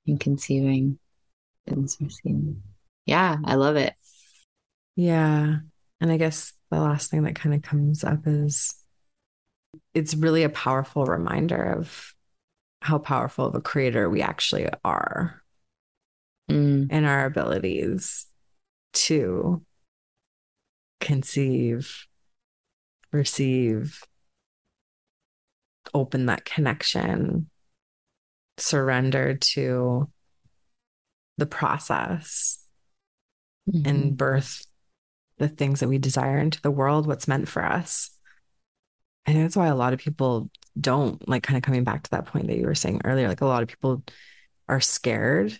and 0.06 0.20
conceiving 0.20 0.98
is 1.66 1.96
receiving. 1.98 2.62
Yeah, 3.06 3.38
I 3.42 3.54
love 3.54 3.76
it. 3.76 3.94
Yeah. 4.94 5.56
And 6.00 6.12
I 6.12 6.18
guess 6.18 6.52
the 6.70 6.78
last 6.80 7.10
thing 7.10 7.22
that 7.22 7.34
kind 7.34 7.54
of 7.54 7.62
comes 7.62 8.04
up 8.04 8.26
is 8.26 8.74
it's 9.94 10.14
really 10.14 10.42
a 10.42 10.50
powerful 10.50 11.06
reminder 11.06 11.62
of 11.78 12.14
how 12.82 12.98
powerful 12.98 13.46
of 13.46 13.54
a 13.54 13.60
creator 13.62 14.10
we 14.10 14.20
actually 14.22 14.68
are 14.84 15.38
Mm. 16.50 16.88
and 16.90 17.06
our 17.06 17.24
abilities 17.24 18.26
to 18.92 19.64
conceive, 21.00 22.06
receive, 23.10 24.02
open 25.94 26.26
that 26.26 26.44
connection, 26.44 27.50
surrender 28.58 29.34
to 29.34 30.10
the 31.38 31.46
process 31.46 32.64
Mhm. 33.66 33.86
and 33.86 34.16
birth 34.16 34.66
the 35.38 35.48
things 35.48 35.80
that 35.80 35.88
we 35.88 35.98
desire 35.98 36.38
into 36.38 36.60
the 36.62 36.70
world, 36.70 37.06
what's 37.06 37.26
meant 37.26 37.48
for 37.48 37.64
us. 37.64 38.10
And 39.26 39.36
that's 39.38 39.56
why 39.56 39.68
a 39.68 39.74
lot 39.74 39.92
of 39.92 39.98
people 39.98 40.50
don't 40.80 41.26
like 41.28 41.42
kind 41.42 41.56
of 41.56 41.62
coming 41.62 41.84
back 41.84 42.02
to 42.04 42.10
that 42.10 42.26
point 42.26 42.46
that 42.46 42.56
you 42.56 42.66
were 42.66 42.74
saying 42.74 43.00
earlier. 43.04 43.28
Like 43.28 43.40
a 43.40 43.46
lot 43.46 43.62
of 43.62 43.68
people 43.68 44.02
are 44.68 44.80
scared. 44.80 45.58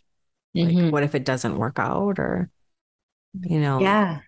Like, 0.55 0.75
Mhm. 0.75 0.91
what 0.91 1.03
if 1.03 1.15
it 1.15 1.25
doesn't 1.25 1.59
work 1.59 1.79
out? 1.79 2.19
Or, 2.19 2.51
you 3.41 3.61
know, 3.61 3.81
Yeah. 3.83 4.23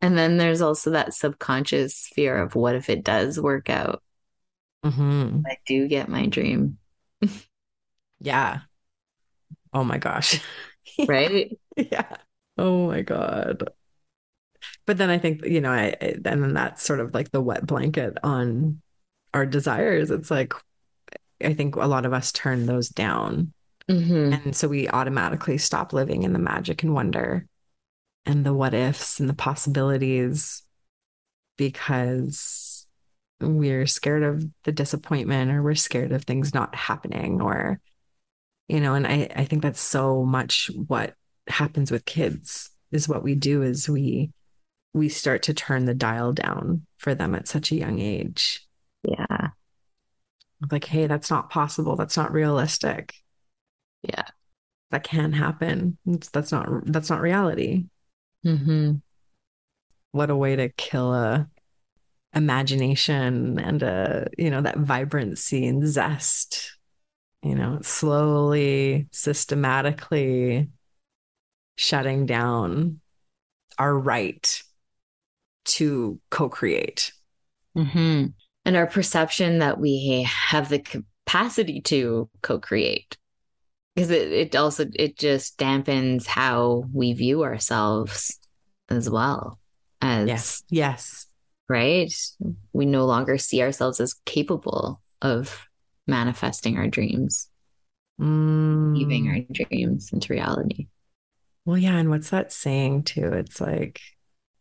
And 0.00 0.16
then 0.16 0.36
there's 0.36 0.60
also 0.60 0.90
that 0.90 1.14
subconscious 1.14 2.08
fear 2.14 2.36
of 2.38 2.54
what 2.54 2.74
if 2.74 2.88
it 2.90 3.02
does 3.04 3.40
work 3.40 3.70
out? 3.70 4.02
mhm. 4.82 5.46
I 5.46 5.56
do 5.66 5.88
get 5.88 6.08
my 6.08 6.26
dream, 6.26 6.78
yeah. 8.20 8.62
Oh 9.72 9.84
my 9.84 9.98
gosh. 9.98 10.40
right? 11.06 11.50
yeah. 11.76 12.16
Oh 12.58 12.88
my 12.88 13.02
God. 13.02 13.68
But 14.86 14.98
then 14.98 15.10
I 15.10 15.18
think, 15.18 15.44
you 15.44 15.60
know, 15.60 15.72
I, 15.72 15.96
I- 16.00 16.16
and 16.24 16.42
then 16.42 16.54
that's 16.54 16.82
sort 16.82 17.00
of 17.00 17.14
like 17.14 17.30
the 17.30 17.40
wet 17.40 17.66
blanket 17.66 18.18
on 18.22 18.80
our 19.34 19.46
desires. 19.46 20.10
It's 20.10 20.30
like, 20.30 20.54
I 21.42 21.54
think 21.54 21.76
a 21.76 21.86
lot 21.86 22.06
of 22.06 22.12
us 22.12 22.32
turn 22.32 22.66
those 22.66 22.88
down. 22.90 23.52
Hmm 23.88 24.32
And 24.32 24.56
so 24.56 24.68
we 24.68 24.88
automatically 24.88 25.58
stop 25.58 25.92
living 25.92 26.22
in 26.24 26.32
the 26.32 26.38
magic 26.38 26.82
and 26.82 26.92
wonder 26.94 27.46
and 28.26 28.44
the 28.44 28.54
what 28.54 28.74
ifs 28.74 29.20
and 29.20 29.28
the 29.28 29.34
possibilities 29.34 30.62
because 31.56 32.86
we're 33.40 33.86
scared 33.86 34.22
of 34.22 34.44
the 34.64 34.72
disappointment 34.72 35.50
or 35.50 35.62
we're 35.62 35.74
scared 35.74 36.12
of 36.12 36.24
things 36.24 36.54
not 36.54 36.74
happening 36.74 37.40
or, 37.40 37.80
you 38.68 38.80
know, 38.80 38.94
and 38.94 39.06
I, 39.06 39.28
I 39.34 39.44
think 39.46 39.62
that's 39.62 39.80
so 39.80 40.24
much 40.24 40.70
what 40.88 41.14
happens 41.48 41.90
with 41.90 42.04
kids 42.04 42.70
is 42.92 43.08
what 43.08 43.22
we 43.22 43.34
do 43.34 43.62
is 43.62 43.88
we 43.88 44.32
we 44.94 45.08
start 45.08 45.42
to 45.44 45.54
turn 45.54 45.84
the 45.84 45.94
dial 45.94 46.32
down 46.32 46.86
for 46.98 47.14
them 47.14 47.34
at 47.34 47.48
such 47.48 47.72
a 47.72 47.76
young 47.76 48.00
age. 48.00 48.66
Yeah. 49.04 49.50
Like, 50.70 50.84
hey, 50.84 51.06
that's 51.06 51.30
not 51.30 51.50
possible. 51.50 51.96
That's 51.96 52.16
not 52.16 52.32
realistic. 52.32 53.14
Yeah. 54.06 54.24
That 54.90 55.04
can 55.04 55.32
happen. 55.32 55.98
It's, 56.06 56.28
that's 56.30 56.52
not 56.52 56.68
that's 56.86 57.10
not 57.10 57.20
reality. 57.20 57.86
hmm 58.44 58.96
what 60.12 60.30
a 60.30 60.36
way 60.36 60.56
to 60.56 60.70
kill 60.70 61.12
a 61.12 61.48
imagination 62.34 63.58
and 63.58 63.82
a 63.82 64.28
you 64.38 64.50
know 64.50 64.60
that 64.60 64.78
vibrancy 64.78 65.66
and 65.66 65.86
zest 65.86 66.76
you 67.42 67.54
know 67.54 67.78
slowly 67.82 69.08
systematically 69.12 70.68
shutting 71.76 72.26
down 72.26 73.00
our 73.78 73.98
right 73.98 74.62
to 75.64 76.20
co-create 76.30 77.12
hmm 77.74 78.26
And 78.64 78.76
our 78.76 78.86
perception 78.86 79.58
that 79.58 79.78
we 79.78 80.26
have 80.30 80.68
the 80.68 80.78
capacity 80.78 81.80
to 81.82 82.30
co-create. 82.42 83.16
Because 83.96 84.10
it, 84.10 84.30
it 84.30 84.54
also 84.56 84.84
it 84.94 85.16
just 85.18 85.58
dampens 85.58 86.26
how 86.26 86.84
we 86.92 87.14
view 87.14 87.42
ourselves 87.42 88.38
as 88.90 89.10
well 89.10 89.58
as 90.00 90.28
yes 90.28 90.62
yes 90.70 91.26
right? 91.68 92.12
We 92.72 92.86
no 92.86 93.06
longer 93.06 93.38
see 93.38 93.60
ourselves 93.62 93.98
as 93.98 94.14
capable 94.24 95.00
of 95.20 95.66
manifesting 96.06 96.76
our 96.78 96.86
dreams, 96.86 97.48
Mm. 98.20 99.28
our 99.28 99.40
dreams 99.52 100.10
into 100.12 100.32
reality. 100.32 100.86
well 101.64 101.76
yeah 101.76 101.96
and 101.96 102.08
what's 102.08 102.30
that 102.30 102.52
saying 102.52 103.02
too 103.02 103.32
it's 103.32 103.60
like 103.60 104.00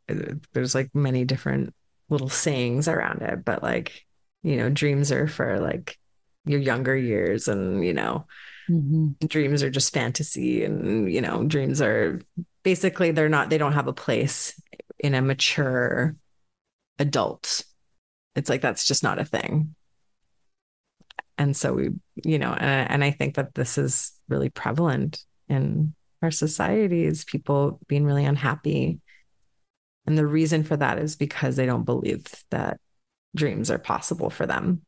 uh, 0.09 0.33
there's 0.53 0.75
like 0.75 0.89
many 0.93 1.23
different 1.25 1.73
little 2.09 2.29
sayings 2.29 2.87
around 2.87 3.21
it 3.21 3.45
but 3.45 3.61
like 3.63 4.03
you 4.43 4.57
know 4.57 4.69
dreams 4.69 5.11
are 5.11 5.27
for 5.27 5.59
like 5.59 5.97
your 6.45 6.59
younger 6.59 6.95
years 6.97 7.47
and 7.47 7.85
you 7.85 7.93
know 7.93 8.25
Mm-hmm. 8.69 9.27
dreams 9.27 9.61
are 9.61 9.69
just 9.69 9.93
fantasy 9.93 10.63
and 10.63 11.11
you 11.11 11.21
know 11.21 11.43
dreams 11.43 11.81
are 11.81 12.19
basically 12.63 13.11
they're 13.11 13.29
not 13.29 13.51
they 13.51 13.59
don't 13.59 13.73
have 13.73 13.87
a 13.87 13.93
place 13.93 14.59
in 14.97 15.13
a 15.13 15.21
mature 15.21 16.15
adult. 16.97 17.63
It's 18.35 18.49
like 18.49 18.61
that's 18.61 18.87
just 18.87 19.03
not 19.03 19.19
a 19.19 19.25
thing. 19.25 19.75
And 21.37 21.55
so 21.55 21.73
we 21.73 21.89
you 22.23 22.39
know 22.39 22.53
and, 22.53 22.89
and 22.91 23.03
i 23.03 23.11
think 23.11 23.35
that 23.35 23.53
this 23.53 23.77
is 23.77 24.13
really 24.29 24.49
prevalent 24.49 25.23
in 25.47 25.93
our 26.21 26.31
societies 26.31 27.25
people 27.25 27.79
being 27.87 28.05
really 28.05 28.25
unhappy. 28.25 28.99
And 30.07 30.17
the 30.17 30.25
reason 30.25 30.63
for 30.63 30.77
that 30.77 30.97
is 30.97 31.15
because 31.15 31.55
they 31.55 31.65
don't 31.65 31.83
believe 31.83 32.25
that 32.51 32.79
dreams 33.35 33.69
are 33.69 33.79
possible 33.79 34.29
for 34.29 34.45
them 34.45 34.81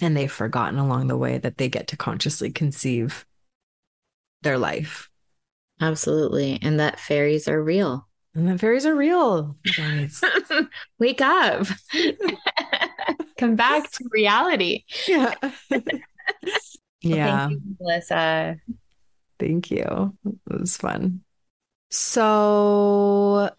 and 0.00 0.16
they've 0.16 0.32
forgotten 0.32 0.78
along 0.78 1.08
the 1.08 1.16
way 1.16 1.38
that 1.38 1.58
they 1.58 1.68
get 1.68 1.88
to 1.88 1.96
consciously 1.96 2.50
conceive 2.50 3.26
their 4.42 4.58
life. 4.58 5.08
Absolutely. 5.80 6.58
And 6.62 6.80
that 6.80 6.98
fairies 7.00 7.48
are 7.48 7.62
real. 7.62 8.08
And 8.34 8.48
that 8.48 8.60
fairies 8.60 8.86
are 8.86 8.94
real, 8.94 9.56
guys. 9.76 10.22
Wake 10.98 11.20
up. 11.20 11.66
Come 13.38 13.56
back 13.56 13.90
to 13.90 14.08
reality. 14.10 14.84
yeah. 15.06 15.34
Well, 17.04 17.16
yeah. 17.16 17.48
Thank 17.48 17.50
you, 17.50 17.76
Melissa. 17.80 18.56
Thank 19.40 19.70
you. 19.72 20.16
It 20.24 20.60
was 20.60 20.76
fun. 20.76 21.22
So 21.90 23.50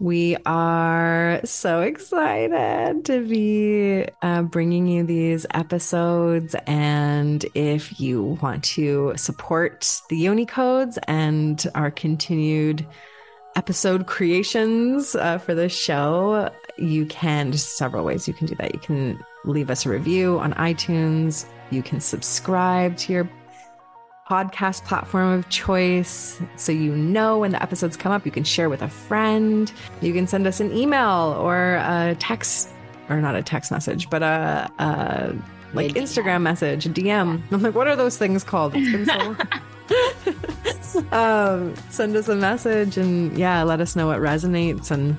we 0.00 0.36
are 0.44 1.40
so 1.44 1.80
excited 1.82 3.04
to 3.04 3.26
be 3.26 4.06
uh, 4.22 4.42
bringing 4.42 4.86
you 4.86 5.04
these 5.04 5.46
episodes. 5.54 6.56
And 6.66 7.44
if 7.54 8.00
you 8.00 8.38
want 8.42 8.64
to 8.64 9.12
support 9.16 10.00
the 10.08 10.16
Yoni 10.16 10.46
Codes 10.46 10.98
and 11.06 11.64
our 11.74 11.90
continued 11.90 12.86
episode 13.56 14.06
creations 14.06 15.14
uh, 15.14 15.38
for 15.38 15.54
this 15.54 15.72
show, 15.72 16.50
you 16.76 17.06
can, 17.06 17.52
several 17.52 18.04
ways 18.04 18.26
you 18.26 18.34
can 18.34 18.48
do 18.48 18.56
that. 18.56 18.74
You 18.74 18.80
can 18.80 19.24
leave 19.44 19.70
us 19.70 19.86
a 19.86 19.90
review 19.90 20.38
on 20.40 20.54
iTunes, 20.54 21.46
you 21.70 21.82
can 21.82 22.00
subscribe 22.00 22.96
to 22.98 23.12
your 23.12 23.30
podcast 24.28 24.84
platform 24.84 25.32
of 25.32 25.48
choice 25.50 26.40
so 26.56 26.72
you 26.72 26.94
know 26.96 27.38
when 27.38 27.52
the 27.52 27.62
episodes 27.62 27.96
come 27.96 28.12
up. 28.12 28.24
You 28.24 28.32
can 28.32 28.44
share 28.44 28.68
with 28.68 28.82
a 28.82 28.88
friend. 28.88 29.70
You 30.00 30.12
can 30.12 30.26
send 30.26 30.46
us 30.46 30.60
an 30.60 30.72
email 30.72 31.36
or 31.38 31.74
a 31.74 32.16
text, 32.18 32.70
or 33.08 33.20
not 33.20 33.34
a 33.36 33.42
text 33.42 33.70
message, 33.70 34.08
but 34.08 34.22
a, 34.22 34.70
a 34.78 35.34
like 35.74 35.90
A 35.90 35.94
Instagram 35.94 36.42
message, 36.42 36.86
a 36.86 36.88
DM. 36.88 37.42
I'm 37.50 37.62
like, 37.62 37.74
what 37.74 37.88
are 37.88 37.96
those 37.96 38.16
things 38.16 38.44
called? 38.44 38.74
It's 38.76 38.90
been 38.90 39.06
so 39.06 39.36
um, 41.12 41.74
send 41.90 42.16
us 42.16 42.28
a 42.28 42.36
message 42.36 42.96
and 42.96 43.36
yeah, 43.36 43.62
let 43.62 43.80
us 43.80 43.96
know 43.96 44.06
what 44.06 44.20
resonates 44.20 44.90
and 44.90 45.16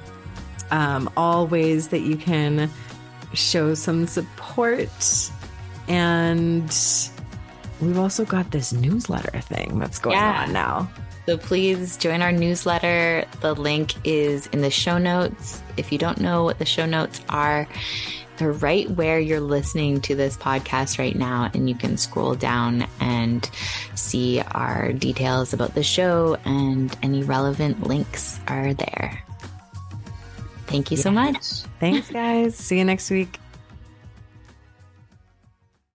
um, 0.71 1.09
all 1.15 1.47
ways 1.47 1.89
that 1.89 1.99
you 2.01 2.17
can 2.17 2.69
show 3.33 3.73
some 3.73 4.07
support 4.07 5.29
and 5.87 6.71
we've 7.81 7.97
also 7.99 8.25
got 8.25 8.51
this 8.51 8.71
newsletter 8.73 9.39
thing 9.41 9.79
that's 9.79 9.99
going 9.99 10.17
Yeah. 10.17 10.43
on 10.43 10.53
now. 10.53 10.89
So 11.25 11.37
please 11.37 11.97
join 11.97 12.21
our 12.21 12.31
newsletter. 12.31 13.25
The 13.41 13.55
link 13.55 13.93
is 14.03 14.45
in 14.47 14.61
the 14.61 14.69
show 14.69 14.97
notes. 14.99 15.61
If 15.75 15.91
you 15.91 15.97
don't 15.97 16.19
know 16.19 16.43
what 16.43 16.59
the 16.59 16.65
show 16.65 16.85
notes 16.85 17.19
are, 17.29 17.67
they're 18.37 18.51
right 18.51 18.87
where 18.91 19.19
you're 19.19 19.39
listening 19.39 20.01
to 20.01 20.15
this 20.15 20.37
podcast 20.37 20.99
right 20.99 21.15
now. 21.15 21.49
And 21.53 21.67
you 21.67 21.73
can 21.75 21.97
scroll 21.97 22.35
down 22.35 22.85
and 22.99 23.49
see 23.95 24.41
our 24.51 24.93
details 24.93 25.53
about 25.53 25.73
the 25.73 25.83
show, 25.83 26.37
and 26.45 26.95
any 27.01 27.23
relevant 27.23 27.87
links 27.87 28.39
are 28.47 28.73
there. 28.75 29.23
Thank 30.67 30.91
you 30.91 30.97
so 30.97 31.11
much. 31.11 31.61
Thanks, 31.79 32.09
guys. 32.11 32.55
See 32.55 32.77
you 32.77 32.83
next 32.85 33.09
week. 33.09 33.39